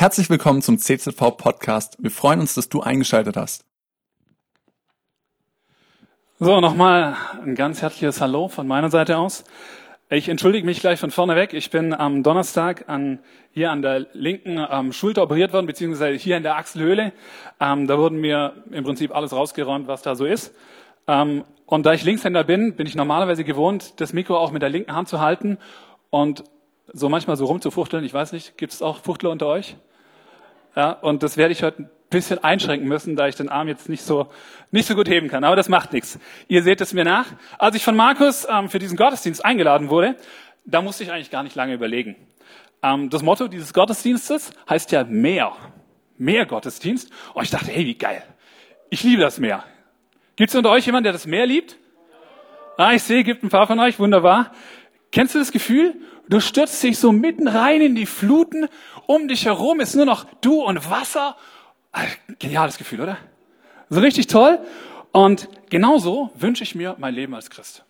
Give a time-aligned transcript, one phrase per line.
[0.00, 1.96] Herzlich willkommen zum CZV Podcast.
[1.98, 3.64] Wir freuen uns, dass du eingeschaltet hast.
[6.38, 9.42] So, nochmal ein ganz herzliches Hallo von meiner Seite aus.
[10.08, 11.52] Ich entschuldige mich gleich von vorne weg.
[11.52, 13.18] Ich bin am Donnerstag an,
[13.50, 17.12] hier an der linken ähm, Schulter operiert worden, beziehungsweise hier in der Achselhöhle.
[17.58, 20.54] Ähm, da wurden mir im Prinzip alles rausgeräumt, was da so ist.
[21.08, 24.70] Ähm, und da ich Linkshänder bin, bin ich normalerweise gewohnt, das Mikro auch mit der
[24.70, 25.58] linken Hand zu halten
[26.10, 26.44] und
[26.92, 28.04] so manchmal so rumzufuchteln.
[28.04, 29.76] Ich weiß nicht, gibt es auch Fuchtler unter euch?
[30.76, 33.88] Ja, und das werde ich heute ein bisschen einschränken müssen, da ich den Arm jetzt
[33.88, 34.28] nicht so,
[34.70, 35.44] nicht so gut heben kann.
[35.44, 36.18] Aber das macht nichts.
[36.46, 37.26] Ihr seht es mir nach.
[37.58, 40.16] Als ich von Markus ähm, für diesen Gottesdienst eingeladen wurde,
[40.64, 42.16] da musste ich eigentlich gar nicht lange überlegen.
[42.82, 45.52] Ähm, das Motto dieses Gottesdienstes heißt ja mehr.
[46.16, 47.10] Mehr Gottesdienst.
[47.34, 48.22] Und ich dachte, hey, wie geil.
[48.90, 49.64] Ich liebe das Meer.
[50.36, 51.76] Gibt es unter euch jemanden, der das Meer liebt?
[52.76, 53.98] Ah, ich sehe, gibt ein paar von euch.
[53.98, 54.52] Wunderbar.
[55.10, 55.96] Kennst du das Gefühl?
[56.28, 58.68] Du stürzt dich so mitten rein in die Fluten.
[59.06, 61.36] Um dich herum ist nur noch du und Wasser.
[61.92, 62.02] Ah,
[62.38, 63.16] geniales Gefühl, oder?
[63.88, 64.58] So richtig toll.
[65.12, 67.84] Und genauso wünsche ich mir mein Leben als Christ.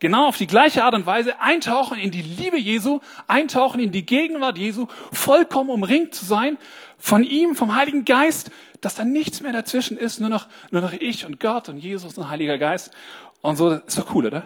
[0.00, 4.04] Genau auf die gleiche Art und Weise eintauchen in die Liebe Jesu, eintauchen in die
[4.04, 6.58] Gegenwart Jesu, vollkommen umringt zu sein
[6.98, 8.50] von ihm, vom Heiligen Geist,
[8.80, 12.18] dass da nichts mehr dazwischen ist, nur noch, nur noch ich und Gott und Jesus
[12.18, 12.92] und Heiliger Geist.
[13.40, 14.42] Und so, ist doch cool, oder?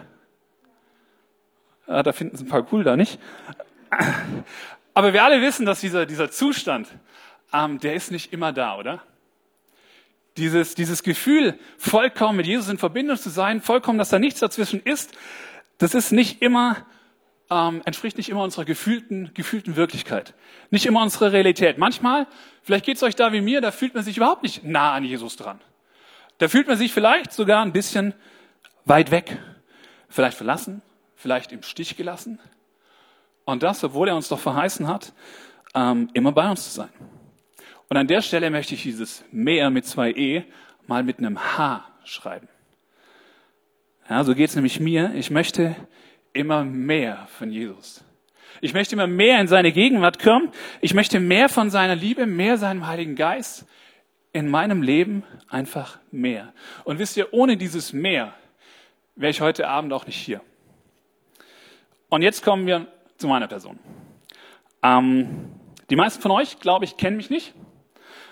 [1.89, 3.19] Ah, da finden Sie ein paar cool da nicht.
[4.93, 6.87] Aber wir alle wissen, dass dieser, dieser Zustand,
[7.51, 9.01] ähm, der ist nicht immer da, oder?
[10.37, 14.83] Dieses, dieses Gefühl, vollkommen mit Jesus in Verbindung zu sein, vollkommen, dass da nichts dazwischen
[14.83, 15.17] ist,
[15.79, 16.77] das ist nicht immer,
[17.49, 20.35] ähm, entspricht nicht immer unserer gefühlten, gefühlten Wirklichkeit.
[20.69, 21.79] Nicht immer unserer Realität.
[21.79, 22.27] Manchmal,
[22.61, 25.03] vielleicht geht es euch da wie mir, da fühlt man sich überhaupt nicht nah an
[25.03, 25.59] Jesus dran.
[26.37, 28.13] Da fühlt man sich vielleicht sogar ein bisschen
[28.85, 29.39] weit weg.
[30.07, 30.83] Vielleicht verlassen,
[31.19, 32.39] vielleicht im Stich gelassen.
[33.43, 35.11] Und das, obwohl er uns doch verheißen hat,
[35.75, 36.89] ähm, immer bei uns zu sein.
[37.89, 40.45] Und an der Stelle möchte ich dieses mehr mit zwei E
[40.87, 42.47] mal mit einem H schreiben.
[44.09, 45.13] Ja, so geht es nämlich mir.
[45.13, 45.75] Ich möchte
[46.31, 48.03] immer mehr von Jesus.
[48.61, 50.51] Ich möchte immer mehr in seine Gegenwart kommen.
[50.79, 53.65] Ich möchte mehr von seiner Liebe, mehr seinem Heiligen Geist.
[54.31, 56.53] In meinem Leben einfach mehr.
[56.85, 58.33] Und wisst ihr, ohne dieses Mehr
[59.15, 60.41] wäre ich heute Abend auch nicht hier.
[62.09, 62.87] Und jetzt kommen wir
[63.17, 63.77] zu meiner Person.
[64.81, 65.51] Ähm,
[65.91, 67.53] die meisten von euch, glaube ich, kennen mich nicht.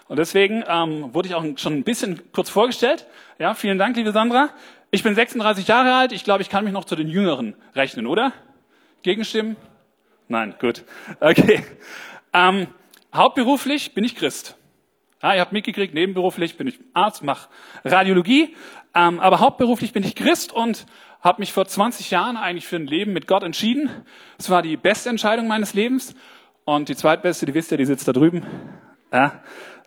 [0.08, 3.06] Und deswegen ähm, wurde ich auch schon ein bisschen kurz vorgestellt.
[3.38, 4.50] Ja, vielen Dank, liebe Sandra.
[4.90, 6.12] Ich bin 36 Jahre alt.
[6.12, 8.34] Ich glaube, ich kann mich noch zu den Jüngeren rechnen, oder?
[9.04, 9.58] Gegenstimmen?
[10.28, 10.84] Nein, gut.
[11.20, 11.64] Okay.
[12.34, 12.68] Ähm,
[13.14, 14.58] hauptberuflich bin ich Christ.
[15.22, 17.50] Ja, ihr habt mitgekriegt, nebenberuflich bin ich Arzt, mache
[17.84, 18.56] Radiologie.
[18.96, 20.86] Ähm, aber hauptberuflich bin ich Christ und
[21.28, 23.90] habe mich vor 20 Jahren eigentlich für ein Leben mit Gott entschieden.
[24.40, 26.16] Es war die beste Entscheidung meines Lebens.
[26.64, 28.46] Und die zweitbeste, die wisst ihr, die sitzt da drüben.
[29.12, 29.44] Ja,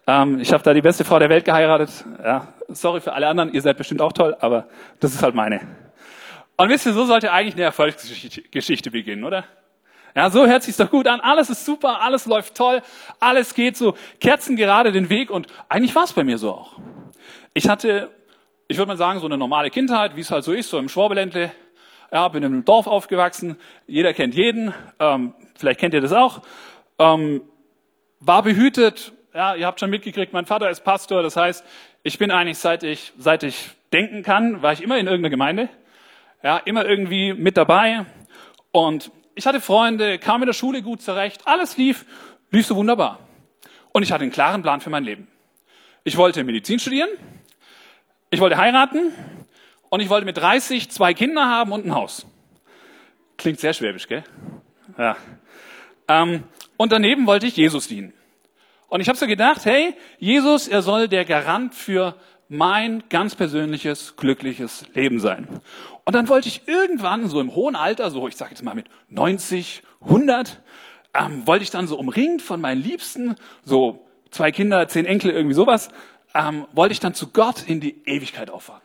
[0.07, 2.05] ähm, ich habe da die beste Frau der Welt geheiratet.
[2.23, 4.69] Ja, sorry für alle anderen, ihr seid bestimmt auch toll, aber
[5.01, 5.61] das ist halt meine.
[6.59, 9.45] Und wisst ihr, so sollte eigentlich eine Erfolgsgeschichte beginnen, oder?
[10.15, 11.21] Ja, so hört sich's doch gut an.
[11.21, 12.83] Alles ist super, alles läuft toll,
[13.19, 16.79] alles geht so Kerzen gerade den Weg und eigentlich war es bei mir so auch.
[17.55, 18.11] Ich hatte
[18.71, 20.89] ich würde mal sagen, so eine normale Kindheit, wie es halt so ist, so im
[20.89, 21.51] Schwabeländle.
[22.13, 23.57] Ja, bin in einem Dorf aufgewachsen,
[23.89, 26.43] jeder kennt jeden, ähm, vielleicht kennt ihr das auch.
[26.97, 27.43] Ähm,
[28.21, 31.65] war behütet, ja, ihr habt schon mitgekriegt, mein Vater ist Pastor, das heißt,
[32.05, 35.69] ich bin eigentlich, seit ich, seit ich denken kann, war ich immer in irgendeiner Gemeinde.
[36.45, 38.07] Ja, immer irgendwie mit dabei.
[38.71, 42.07] Und ich hatte Freunde, kam in der Schule gut zurecht, alles lief,
[42.53, 43.19] lief so wunderbar.
[43.91, 45.27] Und ich hatte einen klaren Plan für mein Leben.
[46.05, 47.11] Ich wollte Medizin studieren,
[48.31, 49.13] ich wollte heiraten
[49.89, 52.27] und ich wollte mit 30 zwei Kinder haben und ein Haus.
[53.37, 54.23] Klingt sehr schwäbisch, gell?
[54.97, 55.17] Ja.
[56.09, 56.45] Ähm,
[56.77, 58.13] und daneben wollte ich Jesus dienen.
[58.89, 62.17] Und ich habe so gedacht, hey, Jesus, er soll der Garant für
[62.49, 65.47] mein ganz persönliches, glückliches Leben sein.
[66.05, 68.87] Und dann wollte ich irgendwann so im hohen Alter, so ich sage jetzt mal mit
[69.09, 70.61] 90, 100,
[71.15, 75.55] ähm, wollte ich dann so umringt von meinen Liebsten, so zwei Kinder, zehn Enkel, irgendwie
[75.55, 75.91] sowas,
[76.35, 78.83] ähm, wollte ich dann zu Gott in die Ewigkeit auffahren.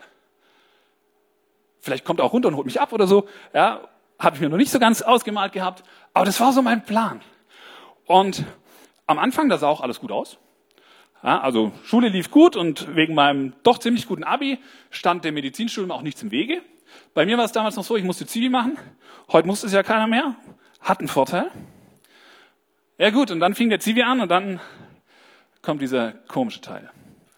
[1.81, 3.27] Vielleicht kommt er auch runter und holt mich ab oder so.
[3.53, 3.87] Ja,
[4.17, 5.83] habe ich mir noch nicht so ganz ausgemalt gehabt.
[6.13, 7.21] Aber das war so mein Plan.
[8.05, 8.43] Und
[9.05, 10.37] am Anfang, da sah auch alles gut aus.
[11.23, 14.59] Ja, also Schule lief gut und wegen meinem doch ziemlich guten Abi
[14.89, 16.61] stand dem Medizinstudium auch nichts im Wege.
[17.13, 18.77] Bei mir war es damals noch so, ich musste Zivi machen.
[19.31, 20.35] Heute musste es ja keiner mehr.
[20.81, 21.51] Hat einen Vorteil.
[22.97, 24.59] Ja gut, und dann fing der Zivi an und dann
[25.61, 26.89] kommt dieser komische Teil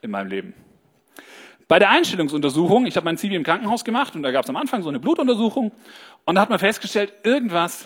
[0.02, 0.54] in meinem Leben.
[1.68, 4.56] Bei der Einstellungsuntersuchung, ich habe mein Zivi im Krankenhaus gemacht und da gab es am
[4.56, 5.74] Anfang so eine Blutuntersuchung
[6.26, 7.86] und da hat man festgestellt, irgendwas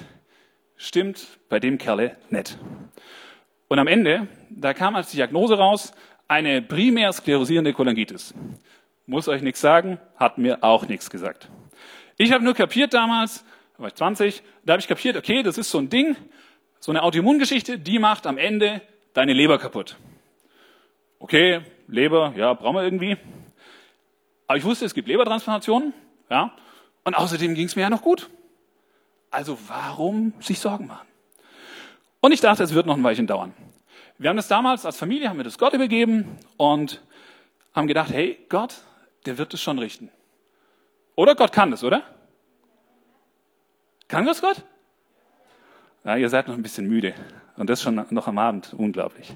[0.75, 2.57] stimmt bei dem Kerle nicht.
[3.67, 5.93] Und am Ende, da kam als Diagnose raus,
[6.27, 8.33] eine primär sklerosierende Cholangitis.
[9.05, 11.49] Muss euch nichts sagen, hat mir auch nichts gesagt.
[12.17, 13.43] Ich habe nur kapiert damals,
[13.75, 16.15] da war ich 20, da habe ich kapiert, okay, das ist so ein Ding,
[16.79, 18.81] so eine Autoimmungeschichte, die macht am Ende
[19.13, 19.97] deine Leber kaputt.
[21.19, 21.61] Okay,
[21.91, 23.17] Leber, ja, brauchen wir irgendwie.
[24.47, 25.93] Aber ich wusste, es gibt Lebertransplantationen,
[26.29, 26.51] ja,
[27.03, 28.29] und außerdem ging es mir ja noch gut.
[29.29, 31.07] Also warum sich Sorgen machen?
[32.21, 33.53] Und ich dachte, es wird noch ein Weilchen dauern.
[34.17, 37.01] Wir haben das damals als Familie, haben wir das Gott übergeben und
[37.73, 38.75] haben gedacht, hey, Gott,
[39.25, 40.09] der wird es schon richten.
[41.15, 42.03] Oder Gott kann das, oder?
[44.07, 44.63] Kann das Gott?
[46.03, 47.13] Ja, ihr seid noch ein bisschen müde.
[47.57, 48.73] Und das schon noch am Abend.
[48.73, 49.33] Unglaublich.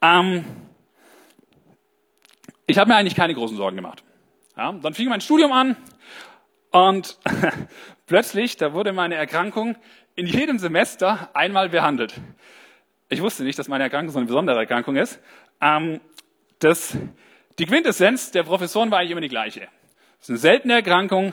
[0.00, 0.44] Ähm,
[2.66, 4.02] ich habe mir eigentlich keine großen Sorgen gemacht.
[4.56, 5.76] Ja, dann fing mein Studium an
[6.70, 7.18] und
[8.06, 9.76] plötzlich, da wurde meine Erkrankung
[10.14, 12.14] in jedem Semester einmal behandelt.
[13.08, 15.20] Ich wusste nicht, dass meine Erkrankung so eine besondere Erkrankung ist.
[15.60, 16.00] Ähm,
[16.60, 16.96] das,
[17.58, 19.68] die Quintessenz der Professoren war eigentlich immer die gleiche.
[20.20, 21.32] Es ist eine seltene Erkrankung,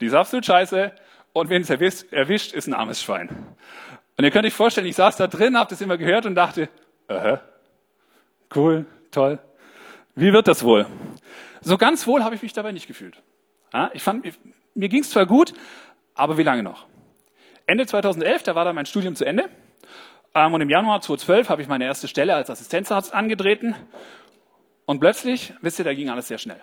[0.00, 0.92] die ist absolut scheiße
[1.32, 3.28] und wen es erwischt, erwischt, ist ein armes Schwein.
[4.16, 6.68] Und ihr könnt euch vorstellen, ich saß da drin, habe das immer gehört und dachte,
[7.08, 7.36] äh,
[8.54, 9.38] cool, toll.
[10.20, 10.86] Wie wird das wohl?
[11.62, 13.22] So ganz wohl habe ich mich dabei nicht gefühlt.
[13.94, 14.26] Ich fand,
[14.74, 15.54] mir ging es zwar gut,
[16.14, 16.84] aber wie lange noch?
[17.66, 19.48] Ende 2011, da war dann mein Studium zu Ende.
[20.34, 23.74] Ähm, und im Januar 2012 habe ich meine erste Stelle als Assistenzarzt angetreten.
[24.84, 26.60] Und plötzlich, wisst ihr, da ging alles sehr schnell.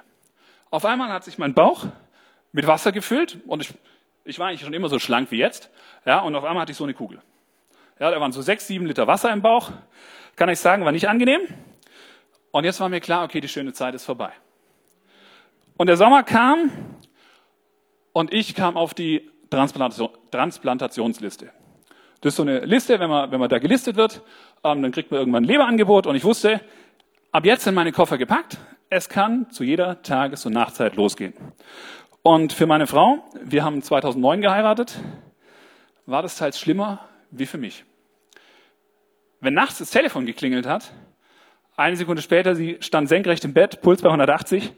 [0.69, 1.88] Auf einmal hat sich mein Bauch
[2.51, 3.74] mit Wasser gefüllt und ich,
[4.24, 5.71] ich war eigentlich schon immer so schlank wie jetzt.
[6.06, 7.24] Ja, und auf einmal hatte ich so eine Kugel.
[8.00, 9.71] Ja, da waren so sechs, sieben Liter Wasser im Bauch.
[10.36, 11.42] Kann ich sagen, war nicht angenehm.
[12.57, 14.31] Und jetzt war mir klar, okay, die schöne Zeit ist vorbei.
[15.77, 16.71] Und der Sommer kam
[18.13, 21.51] und ich kam auf die Transplantation, Transplantationsliste.
[22.19, 24.24] Das ist so eine Liste, wenn man, wenn man da gelistet wird,
[24.63, 26.59] ähm, dann kriegt man irgendwann ein Leberangebot und ich wusste,
[27.31, 28.57] ab jetzt sind meine Koffer gepackt.
[28.89, 31.36] Es kann zu jeder Tages- und Nachtzeit losgehen.
[32.24, 35.00] Und für meine Frau, wir haben 2009 geheiratet,
[36.07, 37.86] war das teils schlimmer wie für mich.
[39.42, 40.92] Wenn nachts das Telefon geklingelt hat,
[41.77, 44.74] eine Sekunde später, sie stand senkrecht im Bett, Puls bei 180,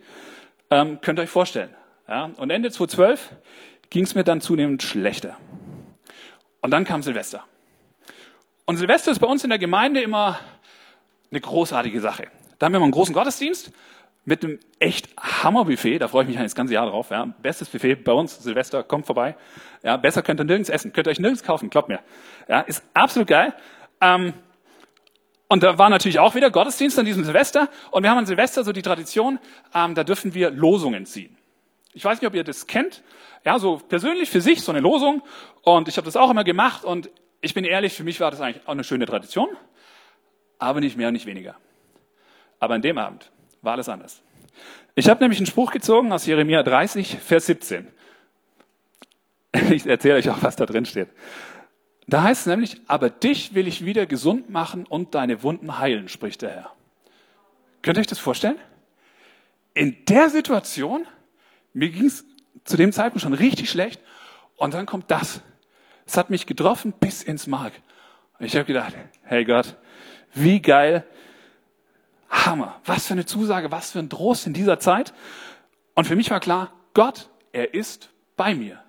[0.70, 1.74] ähm, könnt ihr euch vorstellen.
[2.08, 2.30] Ja?
[2.38, 3.32] Und Ende 2012
[3.90, 5.38] ging es mir dann zunehmend schlechter.
[6.62, 7.46] Und dann kam Silvester.
[8.66, 10.40] Und Silvester ist bei uns in der Gemeinde immer
[11.32, 12.28] eine großartige Sache.
[12.60, 13.72] Da haben wir immer einen großen Gottesdienst
[14.26, 16.00] mit einem echt Hammerbuffet.
[16.00, 17.10] Da freue ich mich eigentlich das ganze Jahr drauf.
[17.10, 17.34] Ja.
[17.42, 19.36] Bestes Buffet bei uns, Silvester, kommt vorbei.
[19.82, 20.92] Ja, besser könnt ihr nirgends essen.
[20.92, 22.00] Könnt ihr euch nirgends kaufen, glaubt mir.
[22.48, 23.54] Ja, ist absolut geil.
[24.02, 24.34] Ähm,
[25.50, 27.70] und da war natürlich auch wieder Gottesdienst an diesem Silvester.
[27.90, 29.40] Und wir haben an Silvester so die Tradition,
[29.74, 31.36] ähm, da dürfen wir Losungen ziehen.
[31.94, 33.02] Ich weiß nicht, ob ihr das kennt.
[33.44, 35.24] Ja, so persönlich für sich so eine Losung.
[35.64, 36.86] Und ich habe das auch immer gemacht.
[36.86, 37.10] Und
[37.42, 39.50] ich bin ehrlich, für mich war das eigentlich auch eine schöne Tradition.
[40.60, 41.56] Aber nicht mehr und nicht weniger.
[42.60, 43.32] Aber an dem Abend
[43.64, 44.22] war alles anders.
[44.94, 47.88] Ich habe nämlich einen Spruch gezogen aus Jeremia 30, Vers 17.
[49.72, 51.10] Ich erzähle euch auch, was da drin steht.
[52.10, 56.10] Da heißt es nämlich, aber dich will ich wieder gesund machen und deine Wunden heilen,
[56.10, 56.72] spricht der Herr.
[57.82, 58.58] Könnt ihr euch das vorstellen?
[59.76, 61.06] In der Situation,
[61.74, 62.26] mir ging es
[62.64, 64.02] zu dem Zeitpunkt schon richtig schlecht
[64.56, 65.42] und dann kommt das.
[66.06, 67.74] Es hat mich getroffen bis ins Mark.
[68.40, 69.76] Ich habe gedacht, hey Gott,
[70.34, 71.06] wie geil,
[72.30, 75.14] Hammer, was für eine Zusage, was für ein Trost in dieser Zeit.
[75.94, 78.82] Und für mich war klar, Gott, er ist bei mir.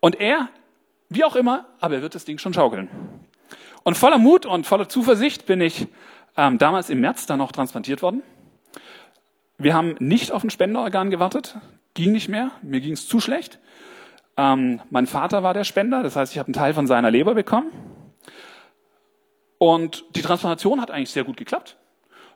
[0.00, 0.48] Und er,
[1.14, 2.88] wie auch immer, aber er wird das Ding schon schaukeln.
[3.82, 5.86] Und voller Mut und voller Zuversicht bin ich
[6.36, 8.22] ähm, damals im März dann noch transplantiert worden.
[9.58, 11.56] Wir haben nicht auf ein Spenderorgan gewartet,
[11.94, 13.58] ging nicht mehr, mir ging es zu schlecht.
[14.36, 17.34] Ähm, mein Vater war der Spender, das heißt, ich habe einen Teil von seiner Leber
[17.34, 17.70] bekommen.
[19.58, 21.76] Und die Transplantation hat eigentlich sehr gut geklappt.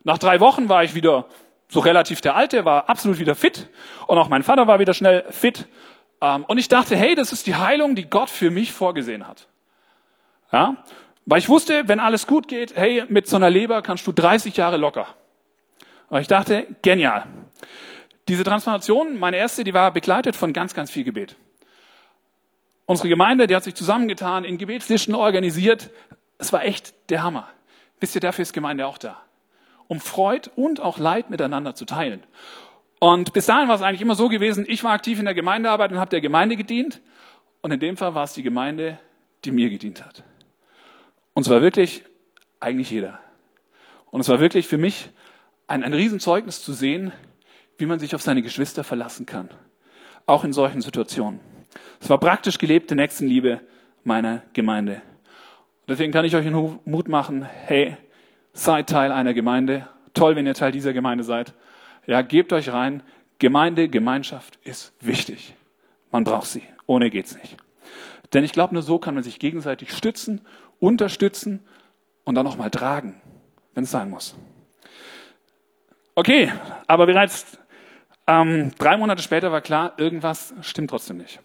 [0.04, 1.26] Nach drei Wochen war ich wieder
[1.68, 3.68] so relativ der Alte, war absolut wieder fit.
[4.06, 5.66] Und auch mein Vater war wieder schnell fit.
[6.20, 9.48] Ähm, und ich dachte, hey, das ist die Heilung, die Gott für mich vorgesehen hat.
[10.52, 10.76] Ja?
[11.26, 14.56] Weil ich wusste, wenn alles gut geht, hey, mit so einer Leber kannst du 30
[14.56, 15.06] Jahre locker.
[16.08, 17.26] Und ich dachte, genial.
[18.28, 21.36] Diese Transplantation, meine erste, die war begleitet von ganz, ganz viel Gebet.
[22.86, 25.90] Unsere Gemeinde, die hat sich zusammengetan, in Gebetslisten organisiert.
[26.38, 27.48] Es war echt der Hammer.
[28.00, 29.22] Wisst ihr, dafür ist Gemeinde auch da
[29.88, 32.22] um Freud und auch Leid miteinander zu teilen.
[33.00, 35.92] Und bis dahin war es eigentlich immer so gewesen, ich war aktiv in der Gemeindearbeit
[35.92, 37.00] und habe der Gemeinde gedient.
[37.60, 38.98] Und in dem Fall war es die Gemeinde,
[39.44, 40.24] die mir gedient hat.
[41.34, 42.02] Und zwar wirklich
[42.60, 43.20] eigentlich jeder.
[44.10, 45.10] Und es war wirklich für mich
[45.66, 47.12] ein, ein Riesenzeugnis zu sehen,
[47.76, 49.48] wie man sich auf seine Geschwister verlassen kann.
[50.26, 51.40] Auch in solchen Situationen.
[52.00, 53.60] Es war praktisch gelebte Nächstenliebe
[54.02, 55.02] meiner Gemeinde.
[55.86, 57.96] Deswegen kann ich euch einen Mut machen, hey,
[58.52, 59.88] seid Teil einer Gemeinde.
[60.14, 61.54] Toll, wenn ihr Teil dieser Gemeinde seid.
[62.08, 63.02] Ja, gebt euch rein.
[63.38, 65.54] Gemeinde, Gemeinschaft ist wichtig.
[66.10, 66.62] Man braucht sie.
[66.86, 67.58] Ohne geht's nicht.
[68.32, 70.40] Denn ich glaube, nur so kann man sich gegenseitig stützen,
[70.80, 71.60] unterstützen
[72.24, 73.20] und dann nochmal tragen,
[73.74, 74.34] wenn es sein muss.
[76.14, 76.50] Okay,
[76.86, 77.58] aber bereits
[78.26, 81.40] ähm, drei Monate später war klar, irgendwas stimmt trotzdem nicht.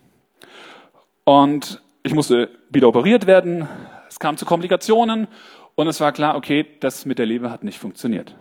[1.25, 3.67] Und ich musste wieder operiert werden,
[4.08, 5.27] es kam zu Komplikationen
[5.75, 8.34] und es war klar, okay, das mit der Leber hat nicht funktioniert.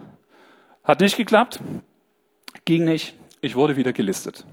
[0.84, 1.60] Hat nicht geklappt,
[2.64, 4.46] ging nicht, ich wurde wieder gelistet.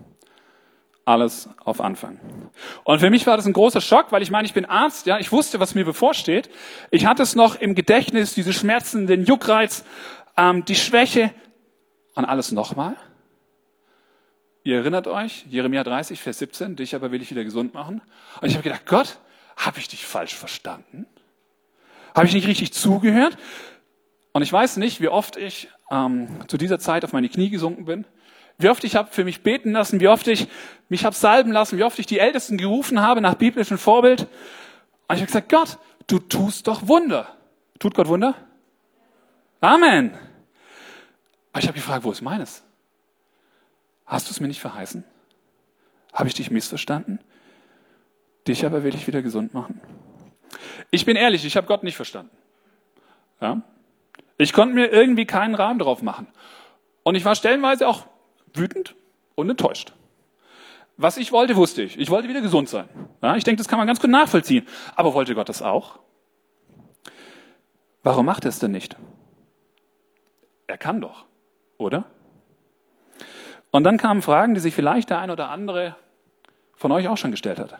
[1.05, 2.19] Alles auf Anfang.
[2.83, 5.17] Und für mich war das ein großer Schock, weil ich meine, ich bin Arzt, ja,
[5.17, 6.49] ich wusste, was mir bevorsteht.
[6.91, 9.83] Ich hatte es noch im Gedächtnis, diese Schmerzen, den Juckreiz,
[10.37, 11.33] ähm, die Schwäche
[12.15, 12.95] und alles nochmal.
[14.63, 18.01] Ihr erinnert euch, Jeremia 30, Vers 17, dich aber will ich wieder gesund machen.
[18.41, 19.17] Und ich habe gedacht, Gott,
[19.57, 21.07] habe ich dich falsch verstanden?
[22.13, 23.37] Habe ich nicht richtig zugehört?
[24.39, 27.83] Und ich weiß nicht, wie oft ich ähm, zu dieser Zeit auf meine Knie gesunken
[27.83, 28.05] bin,
[28.57, 30.47] wie oft ich habe für mich beten lassen, wie oft ich
[30.87, 34.21] mich habe salben lassen, wie oft ich die Ältesten gerufen habe nach biblischem Vorbild.
[34.21, 34.29] Und
[35.09, 35.77] ich habe gesagt, Gott,
[36.07, 37.27] du tust doch Wunder.
[37.79, 38.33] Tut Gott Wunder?
[39.59, 40.13] Amen.
[41.51, 42.63] Aber ich habe gefragt, wo ist meines?
[44.05, 45.03] Hast du es mir nicht verheißen?
[46.13, 47.19] Habe ich dich missverstanden?
[48.47, 49.81] Dich aber will ich wieder gesund machen.
[50.91, 52.31] Ich bin ehrlich, ich habe Gott nicht verstanden.
[53.41, 53.61] Ja?
[54.39, 56.27] Ich konnte mir irgendwie keinen Rahmen drauf machen.
[57.03, 58.05] Und ich war stellenweise auch
[58.53, 58.95] wütend
[59.35, 59.93] und enttäuscht.
[60.95, 61.99] Was ich wollte, wusste ich.
[61.99, 62.87] Ich wollte wieder gesund sein.
[63.21, 64.65] Ja, ich denke, das kann man ganz gut nachvollziehen.
[64.95, 65.99] Aber wollte Gott das auch?
[68.01, 68.95] Warum macht er es denn nicht?
[70.67, 71.25] Er kann doch,
[71.77, 72.05] oder?
[73.71, 75.97] Und dann kamen Fragen, die sich vielleicht der ein oder andere
[76.75, 77.77] von euch auch schon gestellt hat.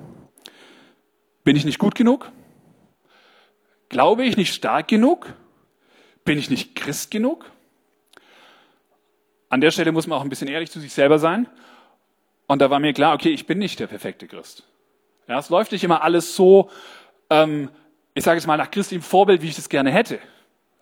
[1.46, 2.30] Bin ich nicht gut genug?
[3.88, 5.34] Glaube ich nicht stark genug?
[6.30, 7.50] Bin ich nicht Christ genug?
[9.50, 11.48] An der Stelle muss man auch ein bisschen ehrlich zu sich selber sein.
[12.46, 14.62] Und da war mir klar, okay, ich bin nicht der perfekte Christ.
[15.28, 16.70] Ja, es läuft nicht immer alles so,
[17.32, 17.72] ähm,
[18.14, 20.20] ich sage es mal nach Christi im Vorbild, wie ich das gerne hätte.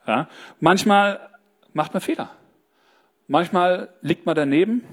[0.05, 0.27] Ja,
[0.59, 1.29] manchmal
[1.71, 2.29] macht man Fehler.
[3.27, 4.83] Manchmal liegt man daneben.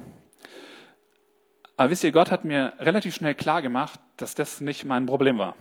[1.77, 5.37] Aber wisst ihr, Gott hat mir relativ schnell klar gemacht, dass das nicht mein Problem
[5.37, 5.57] war.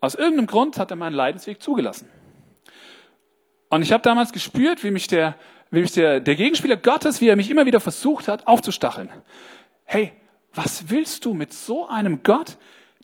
[0.00, 2.08] Aus irgendeinem Grund hat er meinen Leidensweg zugelassen.
[3.70, 5.36] Und ich habe damals gespürt, wie mich, der,
[5.70, 9.08] wie mich der, der Gegenspieler Gottes, wie er mich immer wieder versucht hat, aufzustacheln.
[9.84, 10.12] Hey,
[10.52, 12.58] was willst du mit so einem Gott,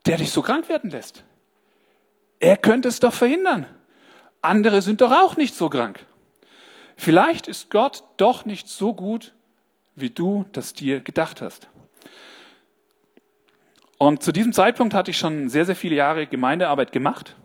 [0.04, 1.24] der dich so krank werden lässt?
[2.40, 3.66] Er könnte es doch verhindern.
[4.42, 6.04] Andere sind doch auch nicht so krank.
[6.96, 9.34] Vielleicht ist Gott doch nicht so gut,
[9.94, 11.68] wie du das dir gedacht hast.
[13.98, 17.36] Und zu diesem Zeitpunkt hatte ich schon sehr, sehr viele Jahre Gemeindearbeit gemacht.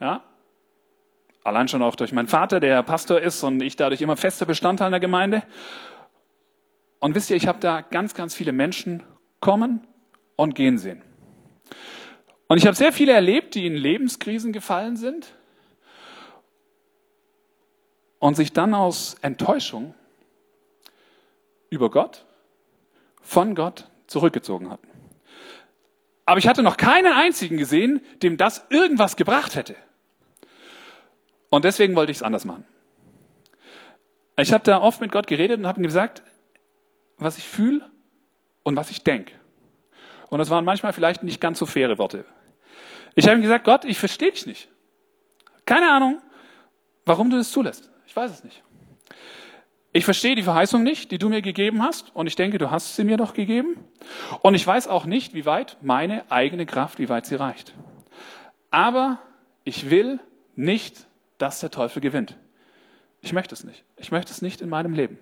[0.00, 0.24] Ja,
[1.46, 4.90] allein schon auch durch meinen Vater, der Pastor ist und ich dadurch immer fester Bestandteil
[4.90, 5.42] der Gemeinde.
[6.98, 9.02] Und wisst ihr, ich habe da ganz, ganz viele Menschen
[9.40, 9.86] kommen
[10.36, 11.02] und gehen sehen.
[12.48, 15.32] Und ich habe sehr viele erlebt, die in Lebenskrisen gefallen sind,
[18.18, 19.94] und sich dann aus Enttäuschung
[21.70, 22.24] über Gott,
[23.20, 24.88] von Gott zurückgezogen hatten.
[26.24, 29.76] Aber ich hatte noch keinen einzigen gesehen, dem das irgendwas gebracht hätte.
[31.56, 32.66] Und deswegen wollte ich es anders machen.
[34.36, 36.22] Ich habe da oft mit Gott geredet und habe ihm gesagt,
[37.16, 37.90] was ich fühle
[38.62, 39.32] und was ich denke.
[40.28, 42.26] Und das waren manchmal vielleicht nicht ganz so faire Worte.
[43.14, 44.68] Ich habe ihm gesagt, Gott, ich verstehe dich nicht.
[45.64, 46.20] Keine Ahnung,
[47.06, 47.90] warum du das zulässt.
[48.06, 48.62] Ich weiß es nicht.
[49.94, 52.96] Ich verstehe die Verheißung nicht, die du mir gegeben hast, und ich denke, du hast
[52.96, 53.82] sie mir doch gegeben.
[54.42, 57.72] Und ich weiß auch nicht, wie weit meine eigene Kraft, wie weit sie reicht.
[58.70, 59.20] Aber
[59.64, 60.20] ich will
[60.54, 61.06] nicht,
[61.38, 62.36] dass der Teufel gewinnt.
[63.20, 63.84] Ich möchte es nicht.
[63.96, 65.18] Ich möchte es nicht in meinem Leben.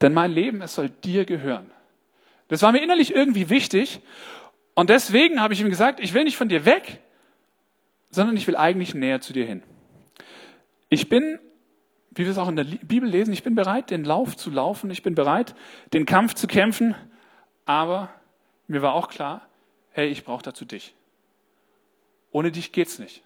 [0.00, 1.70] Denn mein Leben, es soll dir gehören.
[2.48, 4.00] Das war mir innerlich irgendwie wichtig.
[4.74, 7.00] Und deswegen habe ich ihm gesagt, ich will nicht von dir weg,
[8.10, 9.62] sondern ich will eigentlich näher zu dir hin.
[10.88, 11.38] Ich bin
[12.18, 14.90] wie wir es auch in der Bibel lesen, ich bin bereit, den Lauf zu laufen,
[14.90, 15.54] ich bin bereit,
[15.92, 16.96] den Kampf zu kämpfen,
[17.64, 18.08] aber
[18.66, 19.46] mir war auch klar,
[19.92, 20.96] hey, ich brauche dazu dich.
[22.32, 23.22] Ohne dich geht's nicht.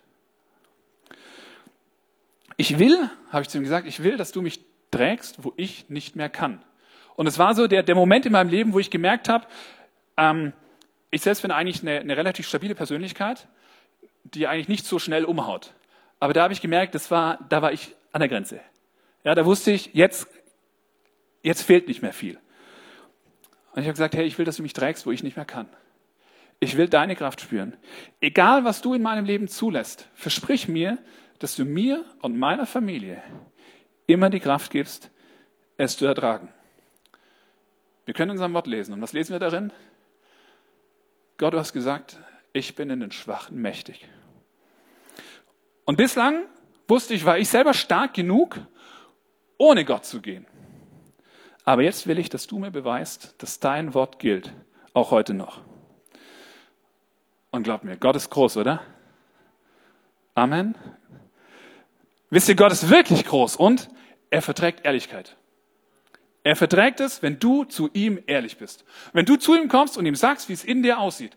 [2.63, 4.61] Ich will, habe ich zu ihm gesagt, ich will, dass du mich
[4.93, 6.63] trägst, wo ich nicht mehr kann.
[7.17, 9.49] Und es war so der, der Moment in meinem Leben, wo ich gemerkt habe,
[10.17, 10.53] ähm,
[11.11, 13.49] ich selbst bin eigentlich eine, eine relativ stabile Persönlichkeit,
[14.23, 15.75] die eigentlich nicht so schnell umhaut.
[16.21, 18.61] Aber da habe ich gemerkt, das war, da war ich an der Grenze.
[19.25, 20.29] Ja, da wusste ich, jetzt,
[21.43, 22.39] jetzt fehlt nicht mehr viel.
[23.73, 25.47] Und ich habe gesagt, hey, ich will, dass du mich trägst, wo ich nicht mehr
[25.47, 25.69] kann.
[26.61, 27.77] ich will deine Kraft spüren.
[28.21, 30.99] Egal, was du in meinem Leben zulässt, versprich mir,
[31.43, 33.21] dass du mir und meiner Familie
[34.07, 35.11] immer die Kraft gibst,
[35.77, 36.49] es zu ertragen.
[38.05, 38.93] Wir können unser Wort lesen.
[38.93, 39.73] Und was lesen wir darin?
[41.39, 42.17] Gott, du hast gesagt,
[42.53, 44.07] ich bin in den Schwachen mächtig.
[45.85, 46.45] Und bislang
[46.87, 48.61] wusste ich, war ich selber stark genug,
[49.59, 50.47] ohne Gott zu gehen.
[51.65, 54.53] Aber jetzt will ich, dass du mir beweist, dass dein Wort gilt,
[54.95, 55.61] auch heute noch.
[57.51, 58.83] Und glaub mir, Gott ist groß, oder?
[60.35, 60.77] Amen.
[62.33, 63.91] Wisst ihr, Gott ist wirklich groß und
[64.31, 65.37] er verträgt Ehrlichkeit.
[66.43, 68.87] Er verträgt es, wenn du zu ihm ehrlich bist.
[69.13, 71.37] Wenn du zu ihm kommst und ihm sagst, wie es in dir aussieht.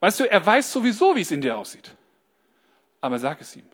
[0.00, 1.92] Weißt du, er weiß sowieso, wie es in dir aussieht.
[3.00, 3.64] Aber sag es ihm.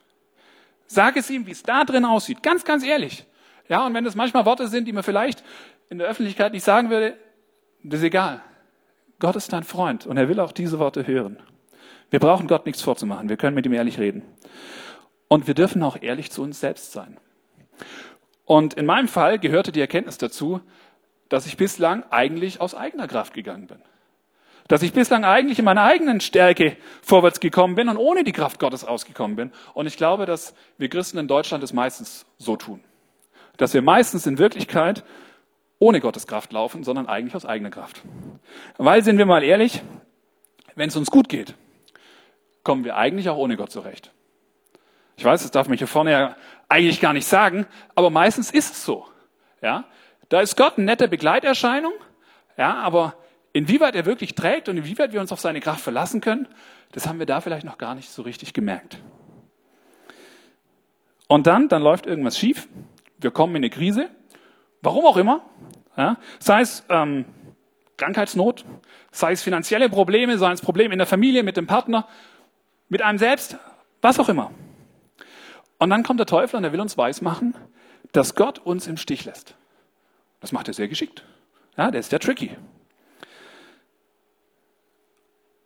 [0.87, 2.45] Sag es ihm, wie es da drin aussieht.
[2.45, 3.27] Ganz, ganz ehrlich.
[3.69, 5.43] Ja, und wenn das manchmal Worte sind, die man vielleicht
[5.91, 7.19] in der Öffentlichkeit nicht sagen würde,
[7.83, 8.41] das ist egal.
[9.19, 11.43] Gott ist dein Freund und er will auch diese Worte hören.
[12.11, 13.29] Wir brauchen Gott nichts vorzumachen.
[13.29, 14.23] Wir können mit ihm ehrlich reden.
[15.29, 17.17] Und wir dürfen auch ehrlich zu uns selbst sein.
[18.45, 20.61] Und in meinem Fall gehörte die Erkenntnis dazu,
[21.29, 23.79] dass ich bislang eigentlich aus eigener Kraft gegangen bin.
[24.69, 28.59] Dass ich bislang eigentlich in meiner eigenen Stärke vorwärts gekommen bin und ohne die Kraft
[28.59, 29.53] Gottes ausgekommen bin.
[29.75, 32.81] Und ich glaube, dass wir Christen in Deutschland es meistens so tun.
[33.57, 35.05] Dass wir meistens in Wirklichkeit
[35.79, 38.03] ohne Gottes Kraft laufen, sondern eigentlich aus eigener Kraft.
[38.79, 39.83] Weil, sind wir mal ehrlich,
[40.75, 41.55] wenn es uns gut geht,
[42.63, 44.13] kommen wir eigentlich auch ohne Gott zurecht.
[45.17, 46.37] Ich weiß, das darf man hier vorne ja
[46.69, 49.07] eigentlich gar nicht sagen, aber meistens ist es so.
[49.63, 49.85] Ja,
[50.29, 51.93] da ist Gott eine nette Begleiterscheinung,
[52.59, 53.15] ja, aber
[53.53, 56.47] inwieweit er wirklich trägt und inwieweit wir uns auf seine Kraft verlassen können,
[56.93, 58.99] das haben wir da vielleicht noch gar nicht so richtig gemerkt.
[61.29, 62.69] Und dann, dann läuft irgendwas schief.
[63.19, 64.11] Wir kommen in eine Krise,
[64.83, 65.41] warum auch immer.
[65.97, 67.25] Ja, sei es ähm,
[67.97, 68.67] Krankheitsnot,
[69.11, 72.07] sei es finanzielle Probleme, sei es Probleme in der Familie, mit dem Partner,
[72.89, 73.57] mit einem selbst,
[74.03, 74.51] was auch immer.
[75.79, 77.55] Und dann kommt der Teufel und er will uns weismachen,
[78.13, 79.55] dass Gott uns im Stich lässt.
[80.41, 81.25] Das macht er sehr geschickt.
[81.77, 82.57] Ja, der ist ja tricky.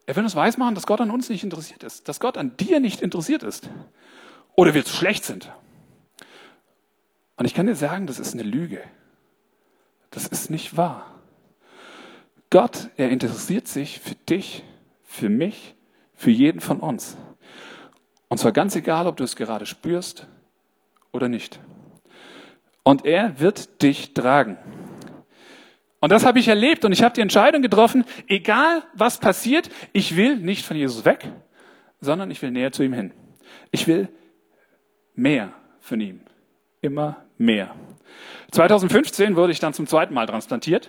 [0.07, 2.81] Er will uns weismachen, dass Gott an uns nicht interessiert ist, dass Gott an dir
[2.81, 3.71] nicht interessiert ist
[4.57, 5.53] oder wir zu schlecht sind.
[7.37, 8.83] Und ich kann dir sagen, das ist eine Lüge.
[10.11, 11.15] Das ist nicht wahr.
[12.51, 14.65] Gott, er interessiert sich für dich,
[15.05, 15.77] für mich,
[16.15, 17.17] für jeden von uns.
[18.31, 20.29] Und zwar ganz egal, ob du es gerade spürst
[21.13, 21.59] oder nicht.
[22.85, 24.57] Und er wird dich tragen.
[25.99, 30.17] Und das habe ich erlebt und ich habe die Entscheidung getroffen, egal was passiert, ich
[30.17, 31.31] will nicht von Jesus weg,
[32.01, 33.13] sondern ich will näher zu ihm hin.
[33.73, 34.09] Ich will
[35.15, 36.21] mehr von ihm.
[36.81, 37.75] Immer mehr.
[38.53, 40.89] 2015 wurde ich dann zum zweiten Mal transplantiert.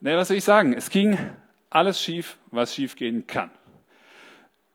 [0.00, 0.72] Ne, was soll ich sagen?
[0.72, 1.18] Es ging
[1.68, 3.50] alles schief, was schief gehen kann.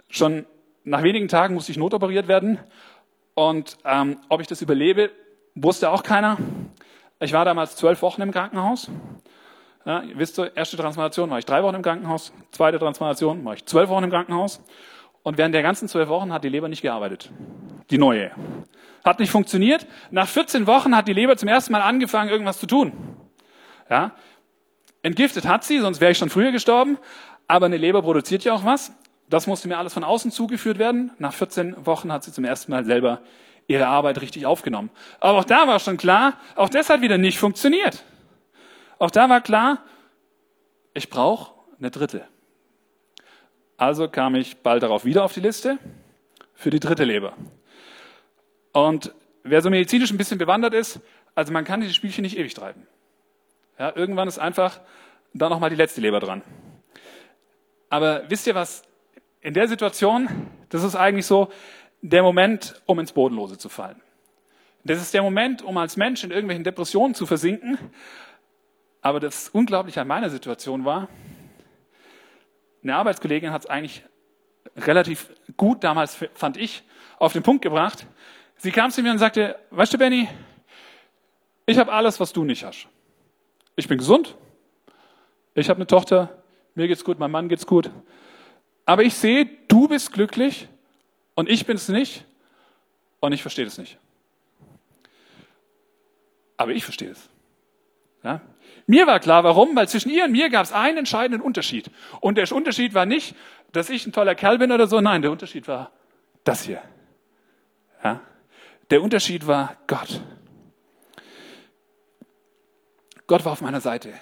[0.10, 0.45] Schon
[0.86, 2.60] nach wenigen Tagen musste ich notoperiert werden.
[3.34, 5.12] Und ähm, ob ich das überlebe,
[5.56, 6.38] wusste auch keiner.
[7.19, 8.89] Ich war damals zwölf Wochen im Krankenhaus.
[9.86, 13.65] Ja, ihr wisst, erste Transplantation war ich drei Wochen im Krankenhaus, zweite Transplantation war ich
[13.65, 14.63] zwölf Wochen im Krankenhaus.
[15.21, 17.32] Und während der ganzen zwölf Wochen hat die Leber nicht gearbeitet.
[17.89, 18.32] Die neue.
[19.04, 19.88] Hat nicht funktioniert.
[20.12, 22.93] Nach 14 Wochen hat die Leber zum ersten Mal angefangen, irgendwas zu tun.
[23.89, 24.12] Ja?
[25.02, 26.98] Entgiftet hat sie, sonst wäre ich schon früher gestorben.
[27.48, 28.91] Aber eine Leber produziert ja auch was.
[29.30, 31.12] Das musste mir alles von außen zugeführt werden.
[31.18, 33.22] Nach 14 Wochen hat sie zum ersten Mal selber
[33.68, 34.92] ihre Arbeit richtig aufgenommen.
[35.20, 38.04] Aber auch da war schon klar, auch das hat wieder nicht funktioniert.
[39.00, 39.80] Auch da war klar,
[40.94, 42.28] ich brauche eine dritte.
[43.78, 45.78] Also kam ich bald darauf wieder auf die Liste
[46.54, 47.34] für die dritte Leber.
[48.72, 51.00] Und wer so medizinisch ein bisschen bewandert ist,
[51.34, 52.88] also man kann diese Spielchen nicht ewig treiben.
[53.78, 54.80] Ja, irgendwann ist einfach
[55.34, 56.42] da nochmal die letzte Leber dran.
[57.90, 58.84] Aber wisst ihr was?
[59.45, 60.27] In der Situation,
[60.69, 61.51] das ist eigentlich so
[62.01, 64.01] der Moment, um ins Bodenlose zu fallen.
[64.84, 67.77] Das ist der Moment, um als Mensch in irgendwelchen Depressionen zu versinken.
[69.01, 71.10] Aber das Unglaubliche an meiner Situation war,
[72.81, 74.03] eine Arbeitskollegin hat es eigentlich
[74.77, 76.81] relativ gut damals, fand ich,
[77.19, 78.08] auf den Punkt gebracht.
[78.58, 80.27] Sie kam zu mir und sagte, weißt du, Benny,
[81.67, 82.88] ich habe alles, was du nicht hast.
[83.75, 84.36] Ich bin gesund,
[85.53, 86.41] ich habe eine Tochter,
[86.73, 87.91] mir geht's gut, meinem Mann geht's gut.
[88.86, 90.67] Aber ich sehe, du bist glücklich
[91.34, 92.26] und ich bin es nicht
[93.19, 93.98] und ich verstehe es nicht.
[96.58, 97.30] Aber ich verstehe es.
[98.24, 98.41] Ja?
[98.88, 101.89] Mir war klar, warum, weil zwischen ihr und mir gab es einen entscheidenden Unterschied.
[102.21, 103.36] Und der Unterschied war nicht,
[103.71, 105.91] dass ich ein toller Kerl bin oder so, nein, der Unterschied war
[106.43, 106.82] das hier.
[108.04, 108.21] Ja?
[108.91, 110.21] Der Unterschied war Gott.
[113.28, 114.13] Gott war auf meiner Seite.